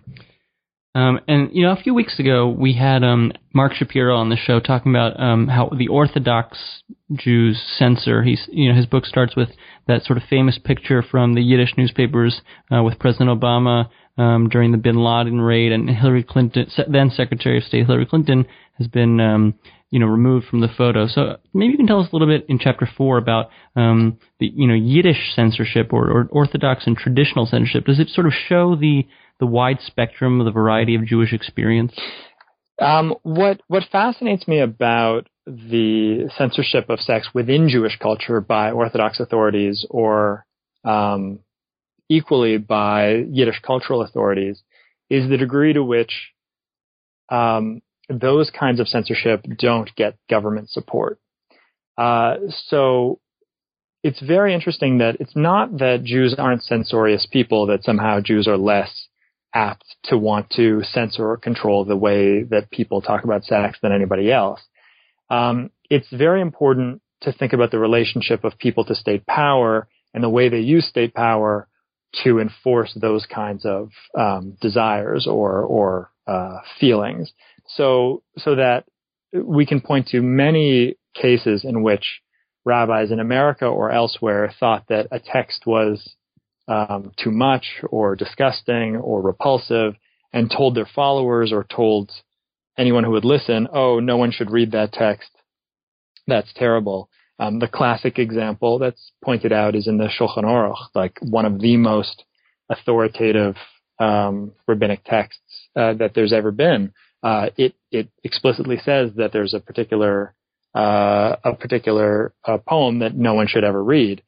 Um, 0.94 1.22
and 1.28 1.50
you 1.54 1.64
know, 1.66 1.72
a 1.72 1.82
few 1.82 1.94
weeks 1.94 2.20
ago 2.20 2.50
we 2.50 2.74
had 2.74 3.02
um, 3.02 3.32
Marc 3.54 3.74
Shapiro 3.74 4.18
on 4.18 4.30
the 4.30 4.36
show 4.36 4.60
talking 4.60 4.92
about 4.92 5.18
um, 5.18 5.48
how 5.48 5.70
the 5.70 5.88
Orthodox 5.88 6.84
Jews 7.14 7.62
censor. 7.78 8.24
He's 8.24 8.42
you 8.52 8.70
know 8.70 8.76
his 8.76 8.88
book 8.88 9.06
starts 9.06 9.36
with 9.36 9.50
that 9.88 10.04
sort 10.04 10.18
of 10.18 10.24
famous 10.30 10.60
picture 10.62 11.02
from 11.02 11.34
the 11.34 11.42
Yiddish 11.42 11.76
newspapers 11.78 12.42
uh, 12.76 12.84
with 12.84 13.00
President 13.00 13.30
Obama 13.30 13.90
um, 14.18 14.50
during 14.50 14.74
the 14.74 14.78
Bin 14.78 14.98
Laden 14.98 15.40
raid, 15.40 15.72
and 15.72 15.90
Hillary 15.90 16.24
Clinton, 16.24 16.68
then 16.90 17.10
Secretary 17.10 17.58
of 17.58 17.64
State 17.64 17.86
Hillary 17.86 18.06
Clinton, 18.06 18.46
has 18.78 18.88
been 18.88 19.22
um, 19.22 19.54
you 19.92 20.00
know 20.00 20.08
removed 20.08 20.48
from 20.48 20.62
the 20.62 20.68
photo. 20.68 21.08
So 21.08 21.38
maybe 21.54 21.74
you 21.74 21.78
can 21.78 21.88
tell 21.88 22.00
us 22.00 22.08
a 22.12 22.16
little 22.16 22.28
bit 22.28 22.46
in 22.50 22.58
chapter 22.58 22.90
four 22.98 23.18
about 23.18 23.50
um, 23.76 24.18
the 24.40 24.48
you 24.48 24.68
know 24.68 24.74
Yiddish 24.74 25.36
censorship 25.36 25.94
or, 25.94 26.10
or 26.10 26.28
Orthodox 26.32 26.88
and 26.88 26.98
traditional 26.98 27.46
censorship. 27.46 27.86
Does 27.86 28.00
it 28.00 28.10
sort 28.10 28.26
of 28.26 28.34
show 28.34 28.76
the 28.76 29.06
the 29.40 29.46
wide 29.46 29.80
spectrum 29.86 30.40
of 30.40 30.46
the 30.46 30.52
variety 30.52 30.96
of 30.96 31.06
Jewish 31.06 31.34
experience? 31.34 31.94
Um, 32.82 33.16
what 33.24 33.62
what 33.68 33.84
fascinates 33.92 34.48
me 34.48 34.60
about 34.60 35.28
the 35.46 36.30
censorship 36.38 36.90
of 36.90 37.00
sex 37.00 37.30
within 37.34 37.70
Jewish 37.70 37.98
culture 38.00 38.42
by 38.42 38.72
Orthodox 38.72 39.20
authorities 39.20 39.86
or 39.90 40.46
um, 40.86 41.40
equally 42.10 42.58
by 42.58 43.26
Yiddish 43.30 43.60
cultural 43.66 44.02
authorities 44.02 44.62
is 45.10 45.30
the 45.30 45.38
degree 45.38 45.74
to 45.74 45.84
which 45.84 46.32
um, 47.30 47.82
those 48.12 48.50
kinds 48.50 48.80
of 48.80 48.88
censorship 48.88 49.46
don't 49.58 49.94
get 49.96 50.18
government 50.30 50.70
support. 50.70 51.20
Uh, 51.98 52.36
so 52.68 53.20
it's 54.04 54.22
very 54.22 54.54
interesting 54.54 54.98
that 55.00 55.18
it's 55.20 55.36
not 55.36 55.78
that 55.78 56.04
Jews 56.04 56.36
aren't 56.38 56.64
censorious 56.64 57.28
people, 57.32 57.68
that 57.68 57.84
somehow 57.84 58.20
Jews 58.20 58.48
are 58.48 58.58
less 58.58 59.08
apt 59.54 59.84
to 60.06 60.18
want 60.18 60.50
to 60.52 60.82
censor 60.84 61.30
or 61.30 61.38
control 61.38 61.86
the 61.86 61.96
way 61.96 62.44
that 62.44 62.72
people 62.72 63.02
talk 63.02 63.24
about 63.24 63.44
sex 63.44 63.78
than 63.82 63.92
anybody 63.92 64.32
else. 64.32 64.62
Um, 65.30 65.72
it's 65.90 66.08
very 66.12 66.42
important 66.42 67.02
to 67.22 67.32
think 67.32 67.54
about 67.54 67.72
the 67.72 67.80
relationship 67.80 68.44
of 68.44 68.58
people 68.58 68.86
to 68.86 68.96
state 68.96 69.26
power 69.28 69.88
and 70.14 70.24
the 70.24 70.30
way 70.30 70.50
they 70.50 70.60
use 70.60 70.88
state 70.88 71.14
power 71.14 71.68
to 72.24 72.40
enforce 72.40 72.94
those 73.00 73.26
kinds 73.26 73.66
of 73.66 73.90
um, 74.18 74.58
desires 74.62 75.28
or 75.28 75.62
or 75.62 76.12
uh, 76.28 76.58
feelings. 76.80 77.32
So 77.76 78.24
so 78.38 78.56
that 78.56 78.86
we 79.34 79.66
can 79.66 79.82
point 79.82 80.08
to 80.08 80.22
many 80.22 80.96
cases 81.16 81.64
in 81.64 81.84
which 81.84 82.22
rabbis 82.66 83.12
in 83.12 83.20
America 83.20 83.66
or 83.66 83.92
elsewhere 83.92 84.54
thought 84.60 84.86
that 84.90 85.08
a 85.12 85.20
text 85.20 85.66
was 85.66 86.16
um, 86.68 87.12
too 87.18 87.32
much 87.32 87.66
or 87.90 88.16
disgusting 88.16 88.96
or 88.96 89.22
repulsive, 89.22 89.96
and 90.32 90.50
told 90.50 90.76
their 90.76 90.90
followers 90.96 91.52
or 91.52 91.66
told 91.66 92.12
anyone 92.78 93.04
who 93.04 93.12
would 93.12 93.26
listen, 93.26 93.68
"Oh, 93.74 94.00
no 94.00 94.18
one 94.18 94.32
should 94.32 94.52
read 94.52 94.72
that 94.72 94.94
text. 94.94 95.30
That's 96.28 96.54
terrible." 96.54 97.10
Um, 97.40 97.58
the 97.60 97.68
classic 97.68 98.20
example 98.20 98.78
that's 98.78 99.12
pointed 99.24 99.52
out 99.52 99.76
is 99.76 99.88
in 99.88 99.98
the 99.98 100.08
Shulchan 100.08 100.44
Aruch, 100.44 100.78
like 100.94 101.18
one 101.22 101.46
of 101.46 101.60
the 101.60 101.76
most 101.76 102.24
authoritative 102.70 103.56
um, 104.00 104.52
rabbinic 104.68 105.04
texts 105.04 105.70
uh, 105.76 105.94
that 105.94 106.14
there's 106.14 106.34
ever 106.34 106.52
been. 106.52 106.94
Uh, 107.24 107.48
it 107.58 107.74
it 107.92 108.10
explicitly 108.24 108.78
says 108.84 109.12
that 109.16 109.32
there's 109.32 109.54
a 109.54 109.60
particular 109.60 110.34
uh, 110.76 111.36
a 111.44 111.54
particular 111.54 112.34
uh, 112.46 112.58
poem 112.58 113.00
that 113.00 113.16
no 113.16 113.34
one 113.34 113.48
should 113.48 113.64
ever 113.64 113.84
read, 113.84 114.24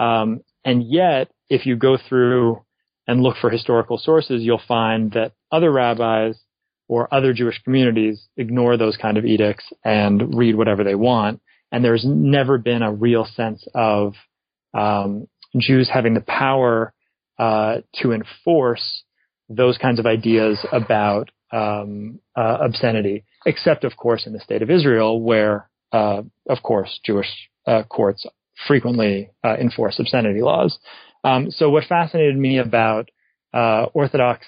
um, 0.00 0.40
and 0.64 0.82
yet 0.82 1.30
if 1.48 1.66
you 1.66 1.76
go 1.76 1.98
through 2.08 2.62
and 3.06 3.22
look 3.22 3.36
for 3.40 3.50
historical 3.50 3.98
sources, 3.98 4.42
you'll 4.42 4.60
find 4.66 5.12
that 5.12 5.32
other 5.50 5.70
rabbis 5.70 6.38
or 6.88 7.12
other 7.12 7.32
Jewish 7.32 7.60
communities 7.62 8.28
ignore 8.36 8.76
those 8.76 8.96
kind 8.96 9.16
of 9.16 9.24
edicts 9.24 9.64
and 9.84 10.34
read 10.34 10.56
whatever 10.56 10.84
they 10.84 10.94
want. 10.94 11.40
And 11.70 11.84
there's 11.84 12.04
never 12.06 12.58
been 12.58 12.82
a 12.82 12.92
real 12.92 13.24
sense 13.24 13.66
of 13.74 14.14
um, 14.74 15.26
Jews 15.58 15.90
having 15.92 16.14
the 16.14 16.20
power 16.20 16.92
uh, 17.38 17.78
to 17.96 18.12
enforce 18.12 19.04
those 19.48 19.78
kinds 19.78 19.98
of 19.98 20.06
ideas 20.06 20.58
about 20.70 21.30
um, 21.52 22.20
uh, 22.36 22.58
obscenity. 22.60 23.24
except 23.46 23.84
of 23.84 23.96
course 23.96 24.26
in 24.26 24.32
the 24.32 24.40
state 24.40 24.62
of 24.62 24.70
Israel, 24.70 25.20
where 25.20 25.68
uh, 25.92 26.22
of 26.48 26.62
course 26.62 27.00
Jewish 27.04 27.28
uh, 27.66 27.82
courts 27.84 28.26
frequently 28.66 29.30
uh, 29.44 29.56
enforce 29.60 29.98
obscenity 29.98 30.42
laws. 30.42 30.78
Um, 31.24 31.50
so 31.50 31.70
what 31.70 31.84
fascinated 31.84 32.36
me 32.36 32.58
about 32.58 33.10
uh, 33.54 33.86
Orthodox 33.94 34.46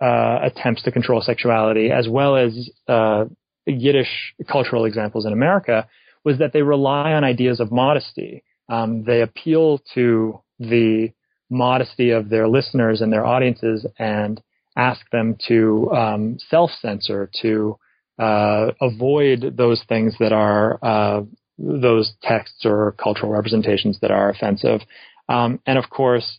uh, 0.00 0.38
attempts 0.42 0.82
to 0.82 0.92
control 0.92 1.20
sexuality, 1.20 1.90
as 1.90 2.08
well 2.08 2.36
as 2.36 2.70
uh, 2.88 3.24
Yiddish 3.66 4.34
cultural 4.50 4.84
examples 4.84 5.26
in 5.26 5.32
America, 5.32 5.86
was 6.24 6.38
that 6.38 6.52
they 6.52 6.62
rely 6.62 7.12
on 7.12 7.24
ideas 7.24 7.60
of 7.60 7.70
modesty. 7.70 8.42
Um, 8.68 9.04
they 9.04 9.22
appeal 9.22 9.80
to 9.94 10.40
the 10.58 11.10
modesty 11.50 12.10
of 12.10 12.28
their 12.28 12.48
listeners 12.48 13.00
and 13.00 13.12
their 13.12 13.24
audiences 13.24 13.86
and 13.98 14.40
ask 14.78 15.00
them 15.10 15.36
to 15.48 15.90
um, 15.92 16.38
self-censor, 16.48 17.30
to 17.42 17.76
uh, 18.18 18.70
avoid 18.80 19.56
those 19.56 19.82
things 19.88 20.14
that 20.20 20.32
are 20.32 20.78
uh, 20.82 21.22
those 21.58 22.12
texts 22.22 22.64
or 22.64 22.92
cultural 22.92 23.32
representations 23.32 23.98
that 24.00 24.12
are 24.12 24.30
offensive, 24.30 24.80
um, 25.28 25.60
and 25.66 25.76
of 25.78 25.90
course, 25.90 26.38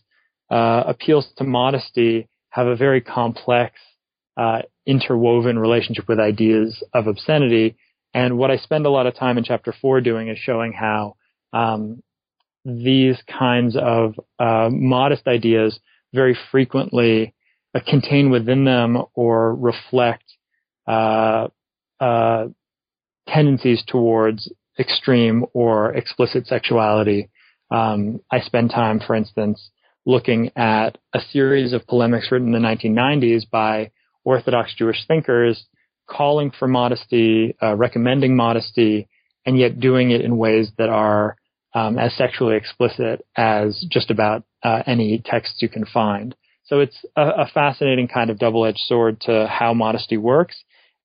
uh, 0.50 0.82
appeals 0.86 1.28
to 1.36 1.44
modesty 1.44 2.28
have 2.48 2.66
a 2.66 2.74
very 2.74 3.00
complex, 3.00 3.76
uh, 4.36 4.62
interwoven 4.86 5.58
relationship 5.58 6.08
with 6.08 6.18
ideas 6.18 6.82
of 6.92 7.06
obscenity. 7.06 7.76
And 8.12 8.38
what 8.38 8.50
I 8.50 8.56
spend 8.56 8.86
a 8.86 8.90
lot 8.90 9.06
of 9.06 9.14
time 9.14 9.38
in 9.38 9.44
chapter 9.44 9.72
four 9.80 10.00
doing 10.00 10.28
is 10.28 10.38
showing 10.38 10.72
how 10.72 11.16
um, 11.52 12.02
these 12.64 13.18
kinds 13.28 13.76
of 13.76 14.18
uh, 14.38 14.68
modest 14.72 15.26
ideas 15.28 15.78
very 16.12 16.36
frequently 16.50 17.34
uh, 17.74 17.80
contain 17.86 18.30
within 18.30 18.64
them 18.64 19.02
or 19.14 19.54
reflect 19.54 20.24
uh, 20.86 21.48
uh, 22.00 22.46
tendencies 23.28 23.82
towards 23.86 24.50
extreme 24.78 25.44
or 25.52 25.92
explicit 25.94 26.46
sexuality. 26.46 27.28
Um, 27.70 28.20
I 28.30 28.40
spend 28.40 28.70
time, 28.70 29.00
for 29.00 29.14
instance, 29.14 29.70
looking 30.06 30.50
at 30.56 30.98
a 31.14 31.20
series 31.20 31.72
of 31.72 31.86
polemics 31.86 32.32
written 32.32 32.54
in 32.54 32.62
the 32.62 32.68
1990s 32.68 33.48
by 33.50 33.90
Orthodox 34.24 34.74
Jewish 34.74 35.06
thinkers 35.06 35.66
calling 36.08 36.50
for 36.50 36.66
modesty, 36.66 37.54
uh, 37.62 37.76
recommending 37.76 38.34
modesty, 38.34 39.08
and 39.46 39.58
yet 39.58 39.80
doing 39.80 40.10
it 40.10 40.20
in 40.22 40.36
ways 40.36 40.70
that 40.78 40.88
are 40.88 41.36
um, 41.74 41.98
as 41.98 42.14
sexually 42.16 42.56
explicit 42.56 43.24
as 43.36 43.84
just 43.88 44.10
about 44.10 44.44
uh, 44.62 44.82
any 44.86 45.22
texts 45.24 45.62
you 45.62 45.68
can 45.68 45.86
find. 45.86 46.34
So 46.70 46.78
it's 46.78 47.04
a, 47.16 47.22
a 47.22 47.50
fascinating 47.52 48.06
kind 48.06 48.30
of 48.30 48.38
double-edged 48.38 48.78
sword 48.78 49.20
to 49.22 49.48
how 49.48 49.74
modesty 49.74 50.16
works, 50.16 50.56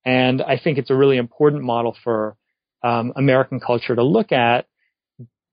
and 0.05 0.39
I 0.43 0.59
think 0.63 0.77
it's 0.77 0.91
a 0.91 0.95
really 0.95 1.17
important 1.17 1.63
model 1.63 1.97
for 2.03 2.37
um, 2.83 3.13
American 3.15 3.59
culture 3.59 3.95
to 3.95 4.03
look 4.03 4.31
at, 4.31 4.67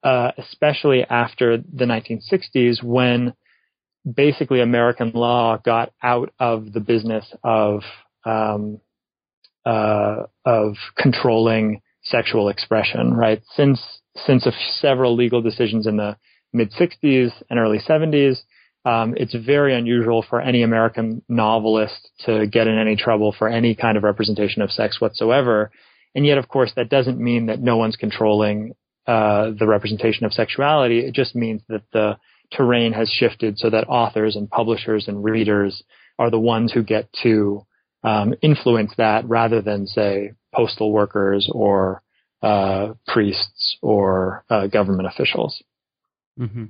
uh, 0.04 0.32
especially 0.36 1.02
after 1.08 1.56
the 1.56 1.86
1960s 1.86 2.82
when 2.82 3.32
basically 4.14 4.60
American 4.60 5.12
law 5.12 5.56
got 5.56 5.94
out 6.02 6.34
of 6.38 6.74
the 6.74 6.80
business 6.80 7.24
of 7.42 7.80
um, 8.26 8.80
uh, 9.64 10.24
of 10.44 10.74
controlling 10.98 11.80
sexual 12.04 12.50
expression. 12.50 13.14
Right 13.14 13.40
since 13.54 13.80
since 14.26 14.46
several 14.78 15.16
legal 15.16 15.40
decisions 15.40 15.86
in 15.86 15.96
the 15.96 16.18
mid 16.52 16.70
60s 16.72 17.30
and 17.48 17.58
early 17.58 17.78
70s, 17.78 18.42
um, 18.84 19.14
it's 19.16 19.34
very 19.34 19.74
unusual 19.76 20.24
for 20.28 20.40
any 20.40 20.62
American 20.62 21.22
novelist 21.28 22.10
to 22.26 22.46
get 22.46 22.66
in 22.66 22.78
any 22.78 22.96
trouble 22.96 23.34
for 23.36 23.48
any 23.48 23.74
kind 23.74 23.96
of 23.96 24.02
representation 24.02 24.62
of 24.62 24.70
sex 24.70 25.00
whatsoever. 25.00 25.70
And 26.14 26.26
yet, 26.26 26.38
of 26.38 26.48
course, 26.48 26.72
that 26.76 26.88
doesn't 26.88 27.18
mean 27.18 27.46
that 27.46 27.60
no 27.60 27.76
one's 27.76 27.96
controlling 27.96 28.74
uh, 29.06 29.52
the 29.58 29.66
representation 29.66 30.26
of 30.26 30.32
sexuality. 30.32 31.00
It 31.00 31.14
just 31.14 31.34
means 31.34 31.62
that 31.68 31.82
the 31.92 32.18
terrain 32.50 32.92
has 32.92 33.08
shifted 33.08 33.58
so 33.58 33.70
that 33.70 33.88
authors 33.88 34.36
and 34.36 34.50
publishers 34.50 35.08
and 35.08 35.24
readers 35.24 35.82
are 36.18 36.30
the 36.30 36.38
ones 36.38 36.72
who 36.72 36.82
get 36.82 37.08
to 37.22 37.66
um, 38.04 38.34
influence 38.42 38.92
that 38.98 39.28
rather 39.28 39.62
than, 39.62 39.86
say, 39.86 40.32
postal 40.54 40.92
workers 40.92 41.48
or 41.50 42.02
uh, 42.42 42.94
priests 43.06 43.78
or 43.80 44.44
uh, 44.50 44.66
government 44.66 45.08
officials. 45.08 45.62
Mm-hmm. 46.38 46.64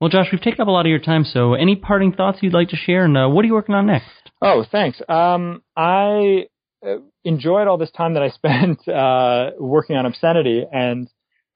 Well, 0.00 0.08
Josh, 0.08 0.28
we've 0.32 0.40
taken 0.40 0.62
up 0.62 0.68
a 0.68 0.70
lot 0.70 0.86
of 0.86 0.90
your 0.90 0.98
time, 0.98 1.24
so 1.24 1.52
any 1.52 1.76
parting 1.76 2.12
thoughts 2.12 2.38
you'd 2.40 2.54
like 2.54 2.70
to 2.70 2.76
share, 2.76 3.04
and 3.04 3.18
uh, 3.18 3.28
what 3.28 3.44
are 3.44 3.48
you 3.48 3.52
working 3.52 3.74
on 3.74 3.86
next? 3.86 4.06
Oh, 4.40 4.64
thanks. 4.72 5.02
Um, 5.06 5.62
I 5.76 6.46
uh, 6.82 6.96
enjoyed 7.22 7.68
all 7.68 7.76
this 7.76 7.90
time 7.90 8.14
that 8.14 8.22
I 8.22 8.28
spent 8.30 8.88
uh, 8.88 9.50
working 9.58 9.96
on 9.96 10.06
obscenity, 10.06 10.64
and 10.72 11.06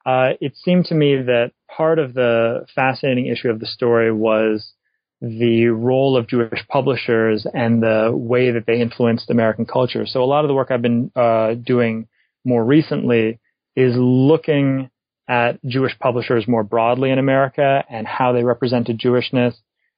uh, 0.05 0.33
it 0.39 0.55
seemed 0.57 0.85
to 0.85 0.95
me 0.95 1.15
that 1.15 1.53
part 1.75 1.97
of 1.97 2.13
the 2.13 2.67
fascinating 2.75 3.25
issue 3.25 3.49
of 3.49 3.59
the 3.59 3.65
story 3.65 4.11
was 4.11 4.73
the 5.21 5.69
role 5.69 6.15
of 6.15 6.27
Jewish 6.27 6.67
publishers 6.67 7.47
and 7.51 7.81
the 7.81 8.11
way 8.13 8.51
that 8.51 8.67
they 8.67 8.79
influenced 8.79 9.31
American 9.31 9.65
culture. 9.65 10.05
So 10.05 10.23
a 10.23 10.25
lot 10.25 10.43
of 10.43 10.49
the 10.49 10.53
work 10.53 10.69
I've 10.69 10.83
been 10.83 11.11
uh, 11.15 11.55
doing 11.55 12.07
more 12.43 12.63
recently 12.63 13.39
is 13.75 13.95
looking 13.97 14.91
at 15.27 15.63
Jewish 15.65 15.97
publishers 15.99 16.47
more 16.47 16.63
broadly 16.63 17.11
in 17.11 17.19
America 17.19 17.83
and 17.89 18.05
how 18.07 18.31
they 18.31 18.43
represented 18.43 18.99
Jewishness 18.99 19.55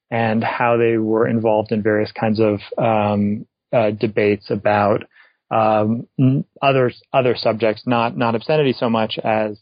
and 0.09 0.43
how 0.43 0.77
they 0.77 0.97
were 0.97 1.27
involved 1.27 1.71
in 1.71 1.83
various 1.83 2.11
kinds 2.11 2.39
of 2.39 2.59
um, 2.77 3.45
uh, 3.73 3.91
debates 3.91 4.49
about 4.49 5.03
um, 5.51 6.07
other 6.61 6.91
other 7.13 7.35
subjects, 7.35 7.83
not 7.85 8.17
not 8.17 8.35
obscenity 8.35 8.73
so 8.73 8.89
much 8.89 9.17
as 9.23 9.59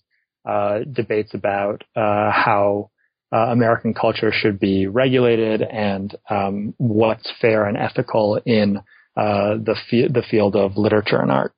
uh, 0.48 0.80
debates 0.92 1.34
about 1.34 1.84
uh, 1.96 2.32
how 2.32 2.90
uh, 3.34 3.48
American 3.52 3.94
culture 3.94 4.32
should 4.32 4.60
be 4.60 4.88
regulated 4.88 5.62
and 5.62 6.16
um, 6.30 6.74
what's 6.78 7.32
fair 7.42 7.66
and 7.66 7.78
ethical 7.78 8.40
in 8.46 8.78
uh, 9.18 9.56
the 9.58 9.76
f- 9.76 10.12
the 10.12 10.24
field 10.30 10.56
of 10.56 10.78
literature 10.78 11.20
and 11.20 11.32
art. 11.32 11.54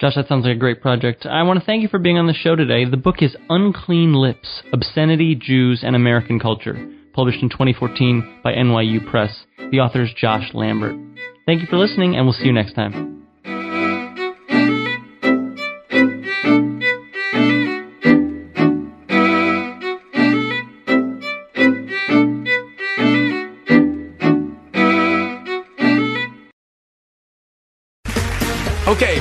Josh, 0.00 0.14
that 0.14 0.28
sounds 0.28 0.46
like 0.46 0.56
a 0.56 0.58
great 0.58 0.80
project. 0.80 1.26
I 1.26 1.42
want 1.42 1.60
to 1.60 1.66
thank 1.66 1.82
you 1.82 1.88
for 1.88 1.98
being 1.98 2.16
on 2.16 2.26
the 2.26 2.32
show 2.32 2.56
today. 2.56 2.86
The 2.86 2.96
book 2.96 3.16
is 3.20 3.36
Unclean 3.50 4.14
Lips 4.14 4.62
Obscenity, 4.72 5.34
Jews, 5.34 5.82
and 5.84 5.94
American 5.94 6.40
Culture, 6.40 6.90
published 7.12 7.42
in 7.42 7.50
2014 7.50 8.40
by 8.42 8.54
NYU 8.54 9.06
Press. 9.10 9.44
The 9.70 9.80
author 9.80 10.02
is 10.02 10.10
Josh 10.16 10.54
Lambert. 10.54 10.96
Thank 11.44 11.60
you 11.60 11.66
for 11.66 11.76
listening, 11.76 12.16
and 12.16 12.24
we'll 12.24 12.32
see 12.32 12.46
you 12.46 12.52
next 12.52 12.72
time. 12.72 13.19